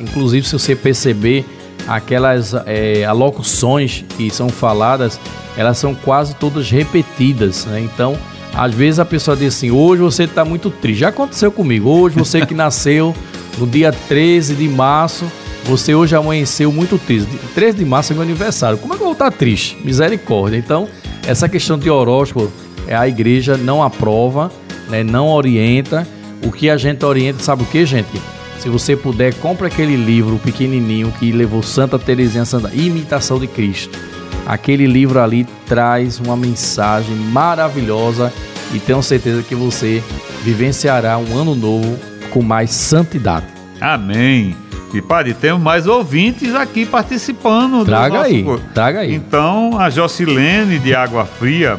inclusive 0.00 0.46
se 0.46 0.52
você 0.52 0.74
perceber 0.74 1.44
aquelas 1.86 2.54
é, 2.66 3.04
alocuções 3.04 4.04
que 4.16 4.30
são 4.30 4.48
faladas, 4.48 5.20
elas 5.56 5.78
são 5.78 5.94
quase 5.94 6.34
todas 6.34 6.70
repetidas, 6.70 7.64
né? 7.66 7.80
Então, 7.80 8.18
às 8.54 8.74
vezes 8.74 8.98
a 8.98 9.04
pessoa 9.04 9.36
diz 9.36 9.54
assim: 9.54 9.70
hoje 9.70 10.02
você 10.02 10.24
está 10.24 10.44
muito 10.44 10.70
triste. 10.70 11.00
Já 11.00 11.08
aconteceu 11.08 11.52
comigo. 11.52 11.90
Hoje 11.90 12.16
você 12.16 12.44
que 12.44 12.54
nasceu 12.56 13.14
no 13.58 13.66
dia 13.66 13.92
13 13.92 14.54
de 14.54 14.68
março, 14.68 15.30
você 15.66 15.94
hoje 15.94 16.14
amanheceu 16.14 16.72
muito 16.72 16.98
triste. 16.98 17.36
13 17.54 17.78
de 17.78 17.84
março 17.84 18.12
é 18.12 18.14
meu 18.14 18.22
aniversário. 18.22 18.78
Como 18.78 18.94
é 18.94 18.96
que 18.96 19.02
eu 19.02 19.06
vou 19.06 19.12
estar 19.12 19.30
triste? 19.32 19.76
Misericórdia. 19.84 20.56
Então, 20.56 20.88
essa 21.26 21.48
questão 21.48 21.76
de 21.78 21.90
horóscopo, 21.90 22.50
é, 22.86 22.94
a 22.94 23.08
igreja 23.08 23.56
não 23.56 23.82
aprova, 23.82 24.50
né, 24.88 25.02
não 25.02 25.28
orienta. 25.28 26.06
O 26.44 26.52
que 26.52 26.70
a 26.70 26.76
gente 26.76 27.04
orienta, 27.04 27.42
sabe 27.42 27.64
o 27.64 27.66
que, 27.66 27.84
gente? 27.84 28.20
Se 28.60 28.68
você 28.68 28.96
puder, 28.96 29.34
compre 29.34 29.66
aquele 29.66 29.96
livro 29.96 30.38
pequenininho 30.38 31.12
que 31.18 31.32
levou 31.32 31.62
Santa 31.62 31.98
Teresinha 31.98 32.44
Santa, 32.44 32.70
Imitação 32.72 33.38
de 33.38 33.46
Cristo. 33.46 33.98
Aquele 34.46 34.86
livro 34.86 35.20
ali 35.20 35.44
traz 35.66 36.20
uma 36.20 36.36
mensagem 36.36 37.14
maravilhosa 37.16 38.32
e 38.72 38.78
tenho 38.78 39.02
certeza 39.02 39.42
que 39.42 39.54
você 39.54 40.02
vivenciará 40.44 41.18
um 41.18 41.36
ano 41.36 41.54
novo 41.54 41.98
com 42.30 42.42
mais 42.42 42.70
santidade. 42.70 43.46
Amém. 43.80 44.65
E 44.96 45.02
Padre, 45.02 45.34
temos 45.34 45.62
mais 45.62 45.86
ouvintes 45.86 46.54
aqui 46.54 46.86
participando. 46.86 47.84
Traga 47.84 48.22
aí, 48.22 48.42
nosso... 48.42 48.62
traga 48.72 49.00
aí. 49.00 49.14
Então, 49.14 49.78
a 49.78 49.90
Jocilene 49.90 50.78
de 50.78 50.94
Água 50.94 51.26
Fria, 51.26 51.78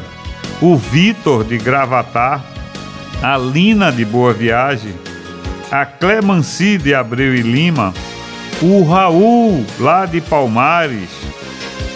o 0.60 0.76
Vitor 0.76 1.42
de 1.42 1.58
Gravatar, 1.58 2.44
a 3.20 3.36
Lina 3.36 3.90
de 3.90 4.04
Boa 4.04 4.32
Viagem, 4.32 4.94
a 5.68 5.84
Clemanci 5.84 6.78
de 6.78 6.94
Abreu 6.94 7.34
e 7.34 7.42
Lima, 7.42 7.92
o 8.62 8.84
Raul 8.84 9.66
lá 9.80 10.06
de 10.06 10.20
Palmares, 10.20 11.10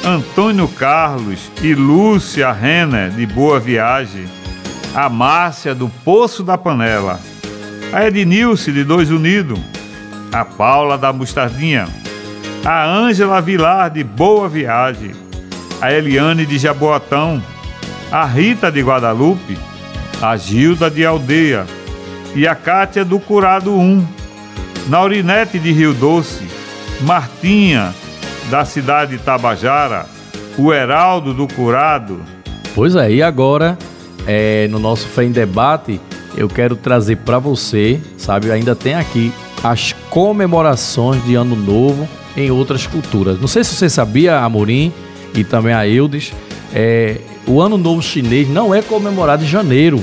Antônio 0.05 0.67
Carlos 0.67 1.53
e 1.63 1.73
Lúcia 1.73 2.51
Renner 2.51 3.11
de 3.11 3.27
Boa 3.27 3.61
Viagem, 3.61 4.25
a 4.93 5.09
Márcia 5.09 5.73
do 5.73 5.89
Poço 6.05 6.43
da 6.43 6.59
Panela, 6.59 7.21
a 7.93 8.05
Ednilce 8.07 8.73
de 8.73 8.83
Dois 8.83 9.11
Unidos, 9.13 9.61
a 10.33 10.45
Paula 10.45 10.97
da 10.97 11.13
Mostardinha, 11.13 11.87
a 12.65 12.87
Ângela 12.87 13.41
Vilar 13.41 13.91
de 13.91 14.03
Boa 14.03 14.49
Viagem, 14.49 15.13
a 15.81 15.93
Eliane 15.93 16.47
de 16.47 16.59
Jaboatão, 16.59 17.43
a 18.11 18.25
Rita 18.25 18.73
de 18.73 18.81
Guadalupe, 18.81 19.59
a 20.21 20.37
Gilda 20.37 20.91
de 20.91 21.05
Aldeia. 21.05 21.67
E 22.35 22.47
a 22.49 22.55
Cátia 22.55 23.05
do 23.05 23.21
Curado 23.21 23.75
1, 23.75 24.07
Naurinete 24.89 25.59
de 25.59 25.71
Rio 25.71 25.93
Doce, 25.93 26.47
Martinha 27.03 27.93
da 28.51 28.65
cidade 28.65 29.19
de 29.19 29.23
Tabajara, 29.23 30.07
o 30.57 30.73
Heraldo 30.73 31.35
do 31.35 31.47
Curado. 31.47 32.23
Pois 32.75 32.95
é, 32.95 33.13
e 33.13 33.23
agora, 33.23 33.77
é, 34.27 34.67
no 34.69 34.79
nosso 34.79 35.07
Fé 35.09 35.25
em 35.25 35.31
Debate, 35.31 36.01
eu 36.35 36.49
quero 36.49 36.75
trazer 36.75 37.17
para 37.17 37.39
você, 37.39 38.01
sabe, 38.17 38.51
ainda 38.51 38.75
tem 38.75 38.95
aqui 38.95 39.31
as 39.63 39.93
comemorações 40.11 41.25
de 41.25 41.35
Ano 41.35 41.55
Novo 41.55 42.09
em 42.37 42.51
outras 42.51 42.87
culturas. 42.87 43.41
Não 43.41 43.49
sei 43.49 43.63
se 43.63 43.75
você 43.75 43.89
sabia, 43.89 44.39
Amorim 44.39 44.93
e 45.35 45.45
também 45.45 45.73
a 45.73 45.87
Eudes, 45.87 46.33
é, 46.75 47.19
o 47.47 47.61
Ano 47.61 47.77
Novo 47.77 48.03
Chinês 48.03 48.49
não 48.49 48.75
é 48.75 48.83
comemorado 48.83 49.45
em 49.45 49.49
janeiro. 49.49 50.03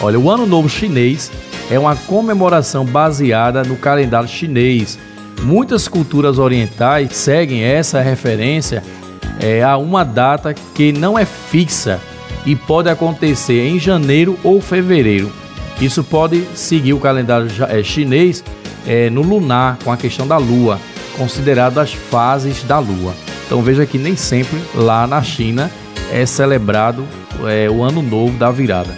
Olha, 0.00 0.18
o 0.18 0.30
Ano 0.30 0.46
Novo 0.46 0.68
Chinês 0.68 1.30
é 1.70 1.78
uma 1.78 1.96
comemoração 1.96 2.84
baseada 2.84 3.62
no 3.62 3.76
calendário 3.76 4.28
chinês. 4.28 4.98
Muitas 5.42 5.88
culturas 5.88 6.38
orientais 6.38 7.14
seguem 7.14 7.62
essa 7.62 8.00
referência 8.00 8.82
é, 9.40 9.62
a 9.62 9.76
uma 9.76 10.04
data 10.04 10.54
que 10.74 10.92
não 10.92 11.18
é 11.18 11.24
fixa 11.24 12.00
e 12.44 12.54
pode 12.54 12.88
acontecer 12.88 13.66
em 13.66 13.78
janeiro 13.78 14.38
ou 14.44 14.60
fevereiro. 14.60 15.30
Isso 15.80 16.02
pode 16.02 16.42
seguir 16.54 16.94
o 16.94 17.00
calendário 17.00 17.48
é, 17.68 17.82
chinês 17.82 18.42
é, 18.86 19.10
no 19.10 19.22
lunar, 19.22 19.78
com 19.82 19.90
a 19.90 19.96
questão 19.96 20.26
da 20.26 20.36
lua, 20.36 20.78
considerado 21.16 21.78
as 21.78 21.92
fases 21.92 22.62
da 22.62 22.78
lua. 22.78 23.14
Então 23.46 23.62
veja 23.62 23.86
que 23.86 23.98
nem 23.98 24.16
sempre 24.16 24.60
lá 24.74 25.06
na 25.06 25.22
China 25.22 25.70
é 26.12 26.24
celebrado 26.26 27.06
é, 27.46 27.68
o 27.70 27.82
ano 27.82 28.02
novo 28.02 28.36
da 28.38 28.50
virada. 28.50 28.90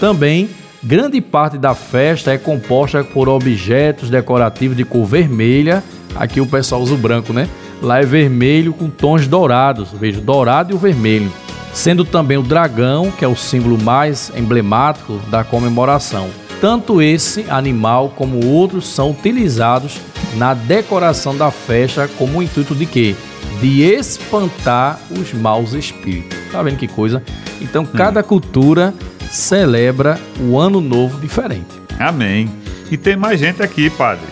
Também 0.00 0.48
grande 0.82 1.20
parte 1.20 1.58
da 1.58 1.74
festa 1.74 2.32
é 2.32 2.38
composta 2.38 3.02
por 3.02 3.28
objetos 3.28 4.10
decorativos 4.10 4.76
de 4.76 4.84
cor 4.84 5.04
vermelha. 5.04 5.82
Aqui 6.14 6.40
o 6.40 6.46
pessoal 6.46 6.80
usa 6.80 6.94
o 6.94 6.98
branco, 6.98 7.32
né? 7.32 7.48
Lá 7.82 8.00
é 8.00 8.04
vermelho 8.04 8.72
com 8.72 8.90
tons 8.90 9.26
dourados, 9.26 9.90
veja, 9.92 10.20
dourado 10.20 10.72
e 10.72 10.74
o 10.74 10.78
vermelho. 10.78 11.32
Sendo 11.72 12.04
também 12.04 12.36
o 12.36 12.42
dragão, 12.42 13.10
que 13.10 13.24
é 13.24 13.28
o 13.28 13.36
símbolo 13.36 13.80
mais 13.80 14.32
emblemático 14.36 15.18
da 15.30 15.44
comemoração. 15.44 16.28
Tanto 16.60 17.00
esse 17.00 17.46
animal 17.48 18.10
como 18.16 18.44
outros 18.44 18.88
são 18.88 19.10
utilizados 19.10 20.00
na 20.34 20.54
decoração 20.54 21.36
da 21.36 21.50
festa 21.50 22.08
como 22.18 22.38
o 22.38 22.42
intuito 22.42 22.74
de 22.74 22.84
quê? 22.84 23.14
De 23.60 23.82
espantar 23.82 24.98
os 25.10 25.32
maus 25.32 25.72
espíritos. 25.72 26.36
Tá 26.50 26.62
vendo 26.62 26.76
que 26.76 26.88
coisa? 26.88 27.22
Então 27.60 27.84
cada 27.86 28.20
hum. 28.20 28.24
cultura 28.24 28.92
celebra 29.30 30.18
o 30.40 30.58
ano 30.58 30.80
novo 30.80 31.20
diferente. 31.20 31.80
Amém. 31.98 32.50
E 32.90 32.96
tem 32.96 33.16
mais 33.16 33.38
gente 33.38 33.62
aqui, 33.62 33.90
padre. 33.90 34.26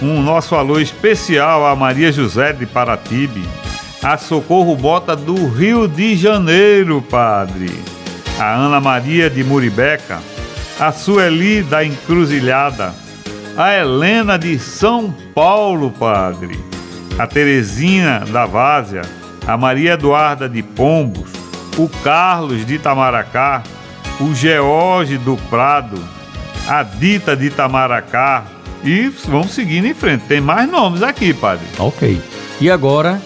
Um 0.00 0.22
nosso 0.22 0.54
alô 0.54 0.80
especial 0.80 1.66
a 1.66 1.74
Maria 1.76 2.10
José 2.10 2.52
de 2.52 2.64
Paratibe, 2.66 3.42
a 4.02 4.16
Socorro 4.16 4.74
Bota 4.76 5.14
do 5.14 5.48
Rio 5.48 5.88
de 5.88 6.16
Janeiro, 6.16 7.02
padre. 7.02 7.70
A 8.38 8.54
Ana 8.54 8.80
Maria 8.80 9.28
de 9.28 9.42
Muribeca, 9.42 10.20
a 10.78 10.92
Sueli 10.92 11.62
da 11.62 11.84
Encruzilhada, 11.84 12.94
a 13.56 13.74
Helena 13.74 14.38
de 14.38 14.58
São 14.58 15.12
Paulo, 15.34 15.90
padre, 15.90 16.58
a 17.18 17.26
Terezinha 17.26 18.22
da 18.30 18.46
Várzea, 18.46 19.02
a 19.44 19.56
Maria 19.56 19.94
Eduarda 19.94 20.48
de 20.48 20.62
Pombos, 20.62 21.30
o 21.76 21.88
Carlos 21.88 22.64
de 22.64 22.74
Itamaracá, 22.74 23.64
o 24.20 24.32
George 24.32 25.18
do 25.18 25.36
Prado, 25.50 25.98
a 26.68 26.84
Dita 26.84 27.36
de 27.36 27.46
Itamaracá, 27.46 28.44
E 28.84 29.08
vamos 29.26 29.50
seguindo 29.50 29.86
em 29.86 29.94
frente. 29.94 30.24
Tem 30.28 30.40
mais 30.40 30.70
nomes 30.70 31.02
aqui, 31.02 31.34
padre. 31.34 31.66
Ok. 31.80 32.20
E 32.60 32.70
agora 32.70 33.20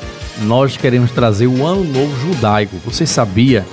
nós 0.45 0.79
queremos 0.79 1.11
trazer 1.11 1.47
o 1.47 1.67
Ano 1.67 1.85
Novo 1.85 2.19
Judaico. 2.19 2.79
Você 2.87 3.05
sabia? 3.05 3.67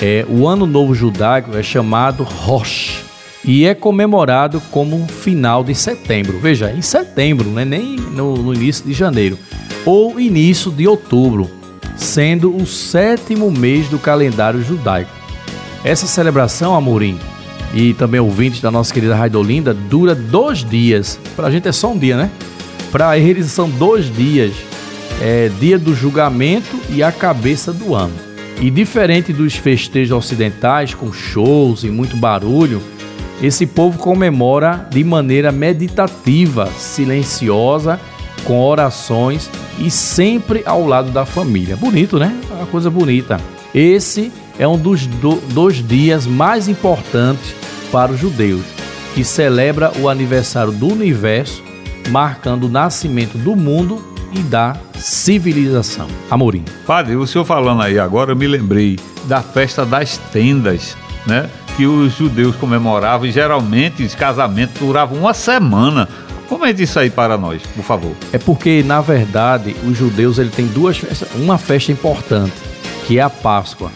É, 0.00 0.24
o 0.28 0.46
Ano 0.46 0.66
Novo 0.66 0.94
Judaico 0.94 1.56
é 1.56 1.64
chamado 1.64 2.22
Rosh 2.22 3.05
e 3.46 3.64
é 3.64 3.74
comemorado 3.74 4.60
como 4.70 5.06
final 5.06 5.62
de 5.62 5.74
setembro. 5.74 6.38
Veja, 6.40 6.72
em 6.72 6.82
setembro, 6.82 7.48
não 7.48 7.60
é 7.60 7.64
nem 7.64 7.96
no, 7.96 8.36
no 8.36 8.52
início 8.52 8.84
de 8.84 8.92
janeiro, 8.92 9.38
ou 9.84 10.18
início 10.18 10.70
de 10.70 10.88
outubro, 10.88 11.48
sendo 11.96 12.54
o 12.54 12.66
sétimo 12.66 13.50
mês 13.50 13.88
do 13.88 13.98
calendário 13.98 14.62
judaico. 14.62 15.10
Essa 15.84 16.06
celebração, 16.08 16.74
Amorim, 16.74 17.18
e 17.72 17.94
também 17.94 18.18
ouvintes 18.18 18.60
da 18.60 18.70
nossa 18.70 18.92
querida 18.92 19.14
Raidolinda, 19.14 19.72
dura 19.72 20.14
dois 20.14 20.64
dias. 20.64 21.18
Para 21.36 21.46
a 21.46 21.50
gente 21.50 21.68
é 21.68 21.72
só 21.72 21.92
um 21.92 21.98
dia, 21.98 22.16
né? 22.16 22.30
Para 22.90 23.16
eles 23.16 23.46
são 23.46 23.68
dois 23.68 24.12
dias. 24.12 24.52
É 25.20 25.50
dia 25.60 25.78
do 25.78 25.94
julgamento 25.94 26.78
e 26.90 27.02
a 27.02 27.12
cabeça 27.12 27.72
do 27.72 27.94
ano. 27.94 28.14
E 28.60 28.70
diferente 28.70 29.32
dos 29.32 29.54
festejos 29.54 30.16
ocidentais, 30.16 30.94
com 30.94 31.12
shows 31.12 31.84
e 31.84 31.88
muito 31.88 32.16
barulho, 32.16 32.82
esse 33.42 33.66
povo 33.66 33.98
comemora 33.98 34.86
de 34.90 35.04
maneira 35.04 35.52
meditativa, 35.52 36.66
silenciosa, 36.78 38.00
com 38.44 38.60
orações 38.62 39.50
e 39.78 39.90
sempre 39.90 40.62
ao 40.64 40.86
lado 40.86 41.10
da 41.10 41.26
família. 41.26 41.76
Bonito, 41.76 42.18
né? 42.18 42.34
É 42.50 42.54
uma 42.54 42.66
coisa 42.66 42.88
bonita. 42.88 43.40
Esse 43.74 44.32
é 44.58 44.66
um 44.66 44.78
dos, 44.78 45.06
do, 45.06 45.36
dos 45.52 45.86
dias 45.86 46.26
mais 46.26 46.68
importantes 46.68 47.54
para 47.92 48.12
os 48.12 48.18
judeus, 48.18 48.64
que 49.14 49.24
celebra 49.24 49.92
o 50.00 50.08
aniversário 50.08 50.72
do 50.72 50.86
universo, 50.86 51.62
marcando 52.08 52.64
o 52.64 52.68
nascimento 52.68 53.36
do 53.36 53.54
mundo 53.54 54.02
e 54.32 54.38
da 54.38 54.76
civilização. 54.94 56.08
Amorim. 56.30 56.64
Padre, 56.86 57.16
o 57.16 57.26
senhor 57.26 57.44
falando 57.44 57.82
aí 57.82 57.98
agora, 57.98 58.32
eu 58.32 58.36
me 58.36 58.46
lembrei 58.46 58.98
da 59.24 59.42
festa 59.42 59.84
das 59.84 60.16
tendas, 60.32 60.96
né? 61.26 61.50
Que 61.76 61.86
os 61.86 62.14
judeus 62.14 62.56
comemoravam 62.56 63.26
e 63.26 63.32
geralmente 63.32 64.02
os 64.02 64.14
casamentos 64.14 64.78
duravam 64.80 65.18
uma 65.18 65.34
semana. 65.34 66.08
Comente 66.48 66.82
isso 66.82 66.98
aí 66.98 67.10
para 67.10 67.36
nós, 67.36 67.62
por 67.62 67.82
favor. 67.82 68.12
É 68.32 68.38
porque, 68.38 68.82
na 68.84 69.00
verdade, 69.00 69.76
os 69.84 69.96
judeus 69.96 70.38
ele 70.38 70.50
tem 70.50 70.66
duas 70.66 70.96
festas, 70.96 71.28
uma 71.34 71.58
festa 71.58 71.92
importante, 71.92 72.54
que 73.06 73.18
é 73.18 73.22
a 73.22 73.28
Páscoa. 73.28 73.90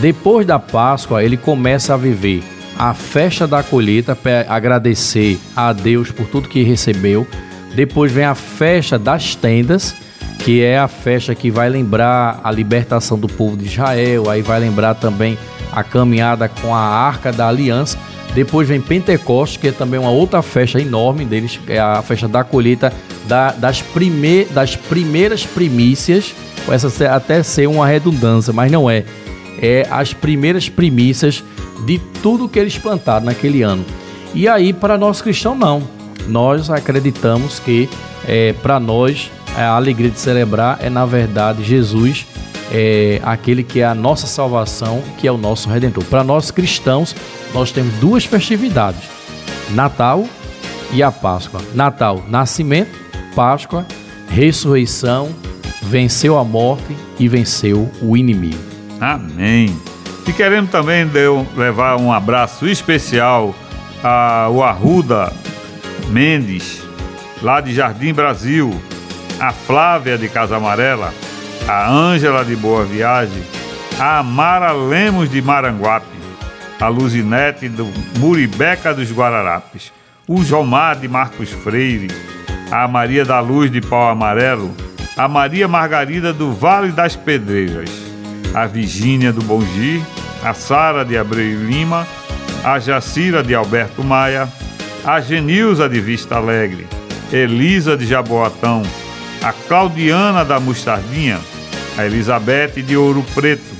Depois 0.00 0.46
da 0.46 0.58
Páscoa, 0.58 1.22
ele 1.22 1.36
começa 1.36 1.94
a 1.94 1.96
viver 1.96 2.42
a 2.78 2.94
festa 2.94 3.46
da 3.46 3.62
colheita 3.62 4.16
para 4.16 4.46
agradecer 4.48 5.38
a 5.54 5.70
Deus 5.70 6.10
por 6.10 6.26
tudo 6.26 6.48
que 6.48 6.62
recebeu. 6.62 7.26
Depois 7.74 8.10
vem 8.10 8.24
a 8.24 8.34
festa 8.34 8.98
das 8.98 9.34
tendas, 9.34 9.94
que 10.38 10.62
é 10.62 10.78
a 10.78 10.88
festa 10.88 11.34
que 11.34 11.50
vai 11.50 11.68
lembrar 11.68 12.40
a 12.42 12.50
libertação 12.50 13.18
do 13.18 13.28
povo 13.28 13.58
de 13.58 13.66
Israel, 13.66 14.30
aí 14.30 14.40
vai 14.40 14.58
lembrar 14.58 14.94
também 14.94 15.38
a 15.72 15.82
caminhada 15.82 16.48
com 16.48 16.74
a 16.74 16.80
Arca 16.80 17.32
da 17.32 17.48
Aliança. 17.48 17.98
Depois 18.34 18.68
vem 18.68 18.80
Pentecostes, 18.80 19.60
que 19.60 19.68
é 19.68 19.72
também 19.72 19.98
uma 19.98 20.10
outra 20.10 20.40
festa 20.40 20.80
enorme 20.80 21.24
deles, 21.24 21.58
é 21.66 21.80
a 21.80 22.00
festa 22.00 22.28
da 22.28 22.44
colheita 22.44 22.92
da, 23.26 23.50
das, 23.52 23.82
prime, 23.82 24.44
das 24.46 24.76
primeiras 24.76 25.44
primícias. 25.44 26.34
Essa 26.70 27.12
até 27.12 27.42
ser 27.42 27.66
uma 27.66 27.86
redundância, 27.86 28.52
mas 28.52 28.70
não 28.70 28.88
é. 28.88 29.04
É 29.60 29.86
as 29.90 30.12
primeiras 30.14 30.68
primícias 30.68 31.42
de 31.84 31.98
tudo 32.22 32.48
que 32.48 32.58
eles 32.58 32.78
plantaram 32.78 33.26
naquele 33.26 33.62
ano. 33.62 33.84
E 34.32 34.46
aí, 34.46 34.72
para 34.72 34.96
nós 34.96 35.20
cristãos, 35.20 35.58
não. 35.58 35.82
Nós 36.28 36.70
acreditamos 36.70 37.58
que 37.58 37.88
é, 38.28 38.52
para 38.62 38.78
nós 38.78 39.30
a 39.56 39.70
alegria 39.70 40.10
de 40.10 40.18
celebrar 40.18 40.78
é, 40.80 40.88
na 40.88 41.04
verdade, 41.04 41.64
Jesus 41.64 42.26
é 42.70 43.20
aquele 43.24 43.62
que 43.62 43.80
é 43.80 43.84
a 43.84 43.94
nossa 43.94 44.26
salvação, 44.26 45.02
que 45.18 45.26
é 45.26 45.32
o 45.32 45.36
nosso 45.36 45.68
redentor. 45.68 46.04
Para 46.04 46.22
nós 46.22 46.50
cristãos, 46.50 47.14
nós 47.52 47.72
temos 47.72 47.92
duas 47.94 48.24
festividades: 48.24 49.02
Natal 49.70 50.24
e 50.92 51.02
a 51.02 51.10
Páscoa. 51.10 51.60
Natal, 51.74 52.24
nascimento, 52.28 52.98
Páscoa, 53.34 53.86
ressurreição, 54.28 55.30
venceu 55.82 56.38
a 56.38 56.44
morte 56.44 56.96
e 57.18 57.28
venceu 57.28 57.90
o 58.02 58.16
inimigo. 58.16 58.58
Amém. 59.00 59.76
E 60.26 60.32
queremos 60.32 60.70
também 60.70 61.08
levar 61.56 61.96
um 61.98 62.12
abraço 62.12 62.68
especial 62.68 63.54
ao 64.02 64.62
Arruda 64.62 65.32
Mendes, 66.08 66.82
lá 67.42 67.60
de 67.60 67.74
Jardim 67.74 68.12
Brasil, 68.12 68.72
a 69.40 69.52
Flávia 69.52 70.16
de 70.16 70.28
Casa 70.28 70.56
Amarela, 70.56 71.12
a 71.70 71.88
Ângela 71.88 72.44
de 72.44 72.56
Boa 72.56 72.84
Viagem, 72.84 73.44
a 73.96 74.18
Amara 74.18 74.72
Lemos 74.72 75.30
de 75.30 75.40
Maranguape, 75.40 76.04
a 76.80 76.88
Luzinete 76.88 77.68
do 77.68 77.86
Muribeca 78.18 78.92
dos 78.92 79.12
Guararapes, 79.12 79.92
o 80.26 80.42
Jomar 80.42 80.96
de 80.96 81.06
Marcos 81.06 81.50
Freire, 81.50 82.08
a 82.72 82.88
Maria 82.88 83.24
da 83.24 83.38
Luz 83.38 83.70
de 83.70 83.80
Pau 83.80 84.08
Amarelo, 84.08 84.74
a 85.16 85.28
Maria 85.28 85.68
Margarida 85.68 86.32
do 86.32 86.52
Vale 86.52 86.90
das 86.90 87.14
Pedreiras, 87.14 87.90
a 88.52 88.66
Virgínia 88.66 89.32
do 89.32 89.40
Bongi, 89.40 90.04
a 90.42 90.52
Sara 90.52 91.04
de 91.04 91.16
Abreu 91.16 91.66
Lima, 91.66 92.04
a 92.64 92.80
Jacira 92.80 93.44
de 93.44 93.54
Alberto 93.54 94.02
Maia, 94.02 94.48
a 95.04 95.20
Genilza 95.20 95.88
de 95.88 96.00
Vista 96.00 96.34
Alegre, 96.34 96.88
Elisa 97.32 97.96
de 97.96 98.06
Jaboatão, 98.06 98.82
a 99.40 99.52
Claudiana 99.52 100.44
da 100.44 100.58
Mostardinha, 100.58 101.38
a 102.00 102.06
Elizabeth 102.06 102.82
de 102.82 102.96
Ouro 102.96 103.22
Preto, 103.34 103.76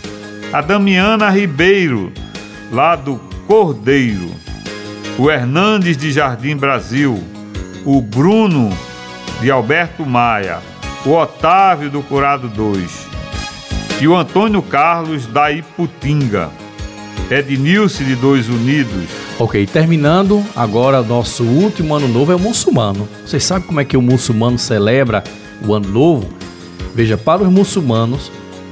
a 0.52 0.61
Damiana 0.61 1.30
Ribeiro, 1.30 2.12
lá 2.70 2.94
do 2.94 3.16
Cordeiro, 3.46 4.30
o 5.18 5.30
Hernandes 5.30 5.96
de 5.96 6.12
Jardim 6.12 6.54
Brasil, 6.54 7.18
o 7.83 8.02
Bruno 8.02 8.70
de 9.40 9.50
Alberto 9.50 10.04
Maia, 10.04 10.59
o 11.06 11.12
Otávio 11.12 11.88
do 11.88 12.02
Curado 12.02 12.46
2, 12.48 13.06
e 14.02 14.06
o 14.06 14.14
Antônio 14.14 14.61
Carlos 14.61 15.26
da 15.26 15.50
Iputinga. 15.50 16.50
Ednilce 17.30 18.02
de 18.02 18.16
Dois 18.16 18.48
Unidos. 18.48 19.09
Ok, 19.38 19.64
terminando, 19.66 20.44
agora 20.54 21.00
nosso 21.00 21.44
último 21.44 21.94
ano 21.94 22.09
novo 22.09 22.33
é 22.33 22.35
o 22.35 22.40
muçulmano. 22.40 23.09
Vocês 23.24 23.44
sabem 23.44 23.66
como 23.66 23.80
é 23.80 23.85
que 23.85 23.96
o 23.96 24.02
muçulmano 24.02 24.59
celebra 24.59 25.22
o 25.64 25.72
ano 25.72 25.88
novo? 25.88 26.39
Veja, 26.94 27.16
para 27.16 27.42
os 27.42 27.48
muçulmanos, 27.48 28.31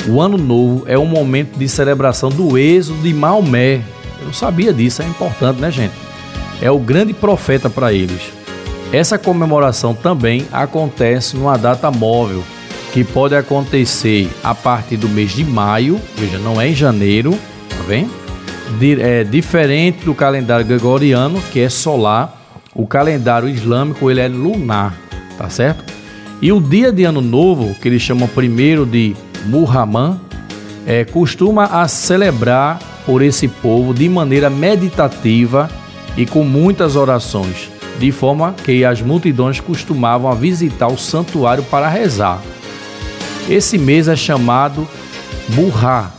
o 0.08 0.20
ano 0.20 0.38
novo 0.38 0.84
é 0.86 0.98
um 0.98 1.06
momento 1.06 1.58
de 1.58 1.68
celebração 1.68 2.28
do 2.28 2.56
êxodo 2.58 3.02
de 3.02 3.12
Maomé. 3.12 3.82
Eu 4.20 4.32
sabia 4.32 4.72
disso, 4.72 5.02
é 5.02 5.06
importante, 5.06 5.60
né, 5.60 5.70
gente? 5.70 5.94
É 6.60 6.70
o 6.70 6.78
grande 6.78 7.12
profeta 7.12 7.70
para 7.70 7.92
eles. 7.92 8.32
Essa 8.92 9.18
comemoração 9.18 9.94
também 9.94 10.46
acontece 10.50 11.36
numa 11.36 11.56
data 11.56 11.90
móvel, 11.90 12.42
que 12.92 13.04
pode 13.04 13.34
acontecer 13.34 14.30
a 14.42 14.54
partir 14.54 14.96
do 14.96 15.08
mês 15.08 15.32
de 15.32 15.44
maio, 15.44 16.00
veja, 16.16 16.38
não 16.38 16.60
é 16.60 16.68
em 16.68 16.74
janeiro, 16.74 17.38
tá 17.68 17.84
vendo? 17.86 18.10
É 19.00 19.24
diferente 19.24 20.04
do 20.04 20.14
calendário 20.14 20.64
gregoriano, 20.64 21.40
que 21.52 21.60
é 21.60 21.68
solar, 21.68 22.34
o 22.74 22.86
calendário 22.86 23.48
islâmico 23.48 24.10
ele 24.10 24.20
é 24.20 24.28
lunar, 24.28 24.94
tá 25.36 25.50
certo? 25.50 25.97
E 26.40 26.52
o 26.52 26.60
dia 26.60 26.92
de 26.92 27.04
ano 27.04 27.20
novo, 27.20 27.74
que 27.74 27.88
eles 27.88 28.00
chamam 28.00 28.28
primeiro 28.28 28.86
de 28.86 29.16
Muhammad, 29.46 30.18
é, 30.86 31.04
costuma 31.04 31.64
a 31.64 31.88
celebrar 31.88 32.78
por 33.04 33.22
esse 33.22 33.48
povo 33.48 33.92
de 33.92 34.08
maneira 34.08 34.48
meditativa 34.48 35.68
e 36.16 36.24
com 36.24 36.44
muitas 36.44 36.94
orações, 36.94 37.68
de 37.98 38.12
forma 38.12 38.54
que 38.64 38.84
as 38.84 39.02
multidões 39.02 39.58
costumavam 39.58 40.32
visitar 40.36 40.86
o 40.86 40.96
santuário 40.96 41.64
para 41.64 41.88
rezar. 41.88 42.40
Esse 43.48 43.76
mês 43.76 44.06
é 44.08 44.14
chamado 44.16 44.86
Burra. 45.48 46.12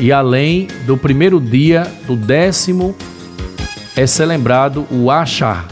E 0.00 0.10
além 0.10 0.68
do 0.86 0.96
primeiro 0.96 1.38
dia 1.38 1.86
do 2.06 2.16
décimo, 2.16 2.96
é 3.94 4.06
celebrado 4.06 4.86
o 4.90 5.10
Achar, 5.10 5.68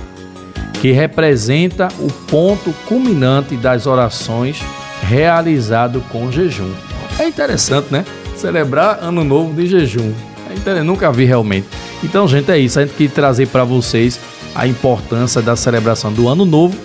que 0.83 0.91
representa 0.91 1.87
o 2.01 2.09
ponto 2.29 2.75
culminante 2.89 3.57
das 3.57 3.87
orações 3.87 4.61
realizado 5.03 6.03
com 6.11 6.29
jejum. 6.29 6.73
É 7.21 7.29
interessante, 7.29 7.93
né? 7.93 8.05
Celebrar 8.35 8.99
Ano 9.01 9.23
Novo 9.23 9.55
de 9.55 9.69
jejum. 9.69 10.13
É 10.51 10.55
interessante, 10.55 10.85
nunca 10.85 11.13
vi 11.13 11.25
realmente. 11.25 11.69
Então, 12.03 12.27
gente, 12.27 12.51
é 12.51 12.59
isso. 12.59 12.81
A 12.81 12.83
gente 12.85 12.97
quer 12.97 13.09
trazer 13.11 13.47
para 13.47 13.63
vocês 13.63 14.19
a 14.57 14.67
importância 14.67 15.41
da 15.41 15.55
celebração 15.55 16.13
do 16.13 16.29
Ano 16.29 16.45
Novo. 16.45 16.77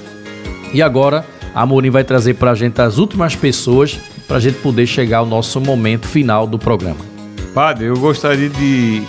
E 0.71 0.79
agora 0.79 1.25
a 1.55 1.63
Amorim 1.63 1.89
vai 1.89 2.03
trazer 2.03 2.35
para 2.35 2.51
a 2.51 2.55
gente 2.55 2.79
as 2.79 2.99
últimas 2.99 3.35
pessoas 3.35 3.99
para 4.27 4.37
a 4.37 4.39
gente 4.39 4.59
poder 4.59 4.85
chegar 4.85 5.17
ao 5.17 5.25
nosso 5.25 5.59
momento 5.59 6.07
final 6.07 6.45
do 6.45 6.59
programa. 6.59 7.03
Padre, 7.51 7.87
eu 7.87 7.97
gostaria 7.97 8.49
de 8.49 9.01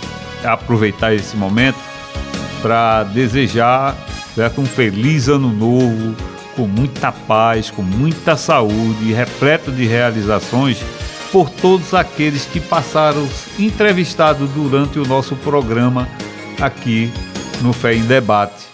aproveitar 0.43 1.13
esse 1.13 1.37
momento 1.37 1.77
para 2.63 3.03
desejar 3.03 4.08
certo? 4.39 4.61
Um 4.61 4.65
feliz 4.65 5.27
ano 5.27 5.51
novo, 5.51 6.15
com 6.55 6.65
muita 6.65 7.11
paz, 7.11 7.69
com 7.69 7.81
muita 7.81 8.37
saúde, 8.37 9.11
repleto 9.11 9.69
de 9.69 9.85
realizações 9.85 10.81
por 11.29 11.49
todos 11.49 11.93
aqueles 11.93 12.45
que 12.45 12.61
passaram 12.61 13.27
entrevistados 13.59 14.49
durante 14.51 14.97
o 14.97 15.05
nosso 15.05 15.35
programa 15.35 16.07
aqui 16.57 17.11
no 17.61 17.73
Fé 17.73 17.95
em 17.95 18.03
Debate, 18.03 18.65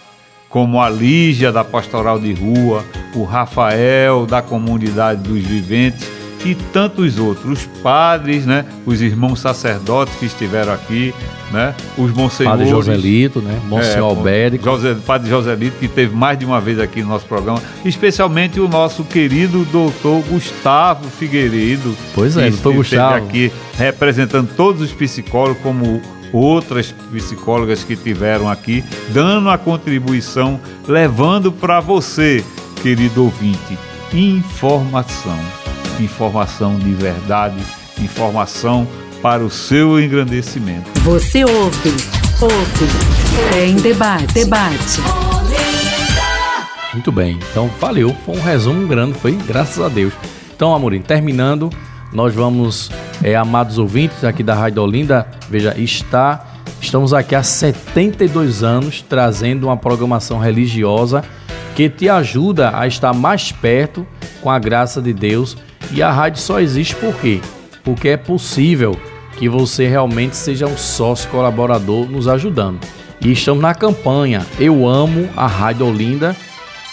como 0.49 0.80
a 0.80 0.88
Lígia 0.88 1.51
da 1.51 1.63
Pastoral 1.63 2.19
de 2.19 2.32
Rua, 2.32 2.86
o 3.15 3.23
Rafael 3.23 4.28
da 4.28 4.43
Comunidade 4.43 5.23
dos 5.23 5.41
Viventes 5.41 6.08
e 6.45 6.53
tantos 6.53 7.17
outros, 7.17 7.60
os 7.60 7.65
padres, 7.81 8.45
né, 8.45 8.65
os 8.86 9.01
irmãos 9.01 9.39
sacerdotes 9.39 10.15
que 10.15 10.27
estiveram 10.27 10.71
aqui, 10.71 11.13
né, 11.51 11.73
os 11.97 12.12
monsenhores. 12.12 12.60
Padre 12.60 12.69
Joselito, 12.69 13.41
né, 13.41 13.60
Monsenhor 13.65 14.12
é, 14.12 14.15
Albérico. 14.15 14.63
José, 14.63 14.95
padre 15.05 15.27
Joselito, 15.27 15.77
que 15.79 15.88
teve 15.88 16.15
mais 16.15 16.38
de 16.38 16.45
uma 16.45 16.62
vez 16.62 16.79
aqui 16.79 17.01
no 17.01 17.10
nosso 17.10 17.25
programa, 17.25 17.60
especialmente 17.84 18.60
o 18.60 18.67
nosso 18.67 19.03
querido 19.03 19.65
doutor 19.65 20.21
Gustavo 20.29 21.10
Figueiredo. 21.10 21.97
Pois 22.13 22.38
é, 22.38 22.51
doutor 22.51 22.75
Gustavo. 22.75 23.15
aqui 23.15 23.51
representando 23.75 24.47
todos 24.55 24.81
os 24.84 24.91
psicólogos, 24.91 25.63
como 25.63 25.99
outras 26.31 26.93
psicólogas 27.12 27.84
que 27.84 27.95
tiveram 27.95 28.49
aqui, 28.49 28.84
dando 29.10 29.49
a 29.49 29.58
contribuição, 29.58 30.60
levando 30.88 31.51
para 31.51 31.79
você, 31.79 32.43
querido 32.84 33.23
ouvinte, 33.23 33.77
informação 34.13 35.64
informação 36.03 36.77
de 36.77 36.93
verdade, 36.93 37.58
informação 38.01 38.88
para 39.21 39.43
o 39.43 39.49
seu 39.49 39.99
engrandecimento. 39.99 40.89
Você 41.01 41.43
ouve, 41.43 41.93
ouve, 42.41 43.51
tem 43.51 43.75
debate, 43.75 44.34
debate. 44.34 45.01
Muito 46.93 47.12
bem, 47.12 47.39
então 47.51 47.69
valeu, 47.79 48.15
foi 48.25 48.38
um 48.38 48.41
resumo 48.41 48.88
grande, 48.88 49.13
foi 49.15 49.34
graças 49.34 49.84
a 49.84 49.89
Deus. 49.89 50.13
Então, 50.55 50.73
Amorim, 50.73 51.01
terminando, 51.01 51.69
nós 52.13 52.34
vamos, 52.34 52.89
é, 53.21 53.36
amados 53.36 53.77
ouvintes 53.77 54.23
aqui 54.23 54.41
da 54.41 54.53
Rádio 54.53 54.81
Olinda, 54.81 55.27
veja, 55.49 55.77
está, 55.77 56.45
estamos 56.79 57.13
aqui 57.13 57.36
há 57.36 57.43
72 57.43 58.63
anos 58.63 59.01
trazendo 59.01 59.65
uma 59.67 59.75
programação 59.75 60.39
religiosa 60.39 61.23
que 61.75 61.89
te 61.89 62.08
ajuda 62.08 62.71
a 62.73 62.88
estar 62.88 63.13
mais 63.13 63.51
perto 63.51 64.08
com 64.41 64.49
a 64.49 64.58
graça 64.58 65.01
de 65.01 65.12
Deus 65.12 65.58
e 65.91 66.02
a 66.02 66.12
rádio 66.12 66.41
só 66.41 66.60
existe 66.60 66.95
por 66.95 67.15
quê? 67.15 67.39
Porque 67.84 68.10
é 68.10 68.17
possível 68.17 69.00
que 69.38 69.50
você 69.50 69.88
realmente 69.88 70.36
seja 70.36 70.65
um 70.65 70.78
sócio 70.78 71.30
colaborador 71.30 72.10
nos 72.10 72.28
ajudando. 72.28 72.80
E 73.21 73.32
estamos 73.32 73.62
na 73.62 73.74
campanha 73.74 74.45
Eu 74.60 74.88
Amo 74.88 75.30
a 75.36 75.48
Rádio 75.48 75.88
Olinda. 75.88 76.36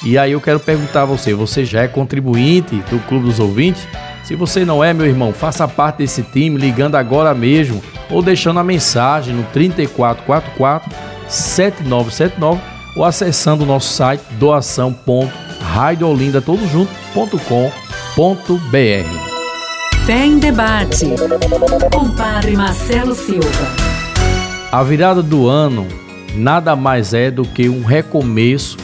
E 0.04 0.18
aí 0.18 0.32
eu 0.32 0.40
quero 0.40 0.58
perguntar 0.58 1.02
a 1.02 1.06
você, 1.06 1.32
você 1.32 1.64
já 1.64 1.82
é 1.82 1.88
contribuinte 1.88 2.76
do 2.90 2.98
Clube 3.06 3.26
dos 3.26 3.38
Ouvintes? 3.38 3.86
Se 4.24 4.34
você 4.34 4.64
não 4.64 4.82
é, 4.82 4.92
meu 4.92 5.06
irmão, 5.06 5.32
faça 5.32 5.68
parte 5.68 5.98
desse 5.98 6.22
time 6.22 6.58
ligando 6.58 6.96
agora 6.96 7.34
mesmo 7.34 7.82
ou 8.10 8.22
deixando 8.22 8.58
a 8.58 8.64
mensagem 8.64 9.34
no 9.34 9.44
3444 9.44 10.90
7979 11.28 12.60
ou 12.96 13.04
acessando 13.04 13.62
o 13.62 13.66
nosso 13.66 13.92
site 13.92 14.22
doação.radioolinda.com.br 18.16 20.04
Fé 20.04 20.26
em 20.26 20.38
debate. 20.38 21.06
Com 21.92 22.10
Padre 22.10 22.56
Marcelo 22.56 23.14
Silva. 23.14 23.48
A 24.70 24.82
virada 24.82 25.22
do 25.22 25.48
ano 25.48 25.86
nada 26.34 26.74
mais 26.74 27.14
é 27.14 27.30
do 27.30 27.44
que 27.44 27.68
um 27.68 27.84
recomeço, 27.84 28.76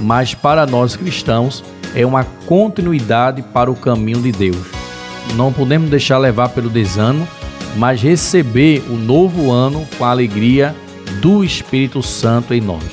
mas 0.00 0.34
para 0.34 0.66
nós 0.66 0.96
cristãos 0.96 1.64
é 1.94 2.04
uma 2.04 2.24
continuidade 2.46 3.42
para 3.42 3.70
o 3.70 3.76
caminho 3.76 4.20
de 4.20 4.32
Deus. 4.32 4.66
Não 5.34 5.52
podemos 5.52 5.90
deixar 5.90 6.18
levar 6.18 6.50
pelo 6.50 6.68
desânimo, 6.68 7.26
mas 7.76 8.02
receber 8.02 8.84
o 8.88 8.94
novo 8.94 9.50
ano 9.50 9.86
com 9.98 10.04
a 10.04 10.10
alegria 10.10 10.74
do 11.20 11.42
Espírito 11.42 12.02
Santo 12.02 12.52
em 12.54 12.60
nós. 12.60 12.84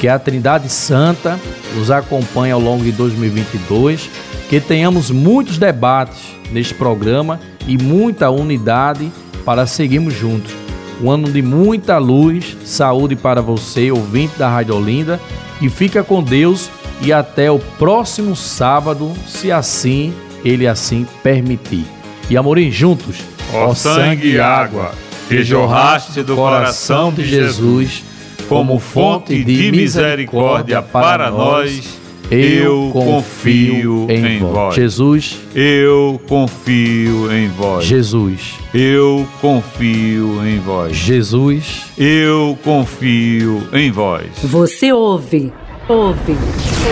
Que 0.00 0.08
a 0.08 0.18
Trindade 0.18 0.68
Santa 0.68 1.38
nos 1.74 1.90
acompanhe 1.90 2.52
ao 2.52 2.60
longo 2.60 2.84
de 2.84 2.92
2022 2.92 4.08
que 4.48 4.60
tenhamos 4.60 5.10
muitos 5.10 5.58
debates 5.58 6.18
neste 6.50 6.74
programa 6.74 7.38
e 7.66 7.76
muita 7.76 8.30
unidade 8.30 9.12
para 9.44 9.66
seguirmos 9.66 10.14
juntos. 10.14 10.52
Um 11.00 11.10
ano 11.10 11.30
de 11.30 11.42
muita 11.42 11.98
luz, 11.98 12.56
saúde 12.64 13.14
para 13.14 13.40
você, 13.40 13.90
ouvinte 13.90 14.38
da 14.38 14.48
Rádio 14.48 14.74
Olinda, 14.74 15.20
e 15.60 15.68
fica 15.68 16.02
com 16.02 16.22
Deus 16.22 16.70
e 17.02 17.12
até 17.12 17.50
o 17.50 17.58
próximo 17.58 18.34
sábado, 18.34 19.12
se 19.26 19.52
assim 19.52 20.12
ele 20.44 20.66
assim 20.66 21.06
permitir. 21.22 21.84
E 22.28 22.36
amorim 22.36 22.70
juntos, 22.70 23.16
ó 23.52 23.74
sangue 23.74 24.32
e 24.32 24.40
água, 24.40 24.92
que 25.28 25.42
jorraste 25.42 26.22
do 26.22 26.34
coração 26.34 27.12
de 27.12 27.24
Jesus 27.24 28.02
como 28.48 28.78
fonte 28.78 29.44
de 29.44 29.70
misericórdia 29.70 30.80
para 30.80 31.30
nós 31.30 31.97
eu 32.30 32.90
confio 32.92 34.06
em 34.10 34.40
vós. 34.40 34.74
Jesus. 34.74 35.38
Eu 35.54 36.20
confio 36.28 37.32
em 37.32 37.48
vós. 37.48 37.84
Jesus. 37.84 38.54
Eu 38.74 39.26
confio 39.40 40.46
em 40.46 40.58
vós. 40.58 40.94
Jesus. 40.94 41.86
Eu 41.96 42.58
confio 42.62 43.66
em 43.72 43.90
vós. 43.90 44.26
Você 44.42 44.92
ouve. 44.92 45.52
Ouve. 45.88 46.36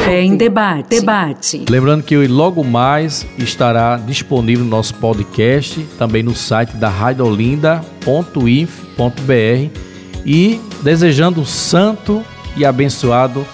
É 0.09 0.23
em 0.23 0.37
debate. 0.37 0.89
Debate. 0.89 1.65
Lembrando 1.69 2.03
que 2.03 2.17
logo 2.27 2.65
mais 2.65 3.27
estará 3.37 3.99
disponível 3.99 4.65
no 4.65 4.71
nosso 4.71 4.95
podcast, 4.95 5.85
também 5.99 6.23
no 6.23 6.35
site 6.35 6.77
da 6.77 6.89
radiolinda.inf.br 6.89 9.81
e 10.25 10.61
desejando 10.83 11.43
um 11.43 11.45
santo 11.45 12.25
e 12.57 12.65
abençoado 12.65 13.47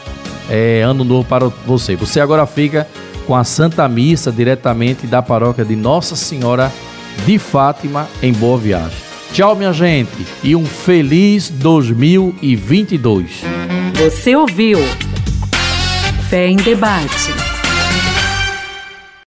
é, 0.49 0.83
ano 0.83 1.05
novo 1.05 1.29
para 1.29 1.49
você. 1.67 1.97
Você 1.97 2.21
agora 2.21 2.47
fica 2.47 2.89
com 3.27 3.35
a 3.35 3.45
Santa 3.45 3.89
Missa 3.89 4.33
diretamente 4.33 5.07
da 5.07 5.23
paróquia 5.23 5.65
de 5.65 5.77
Nossa 5.77 6.17
Senhora 6.17 6.73
de 7.25 7.39
Fátima 7.39 8.09
em 8.23 8.33
Boa 8.33 8.59
Viagem. 8.59 8.99
Tchau, 9.33 9.55
minha 9.57 9.73
gente, 9.73 10.27
e 10.43 10.55
um 10.55 10.67
feliz 10.67 11.49
2022. 11.49 13.43
Você 13.95 14.37
ouviu? 14.37 14.79
Fé 16.29 16.49
em 16.49 16.57
debate 16.57 17.52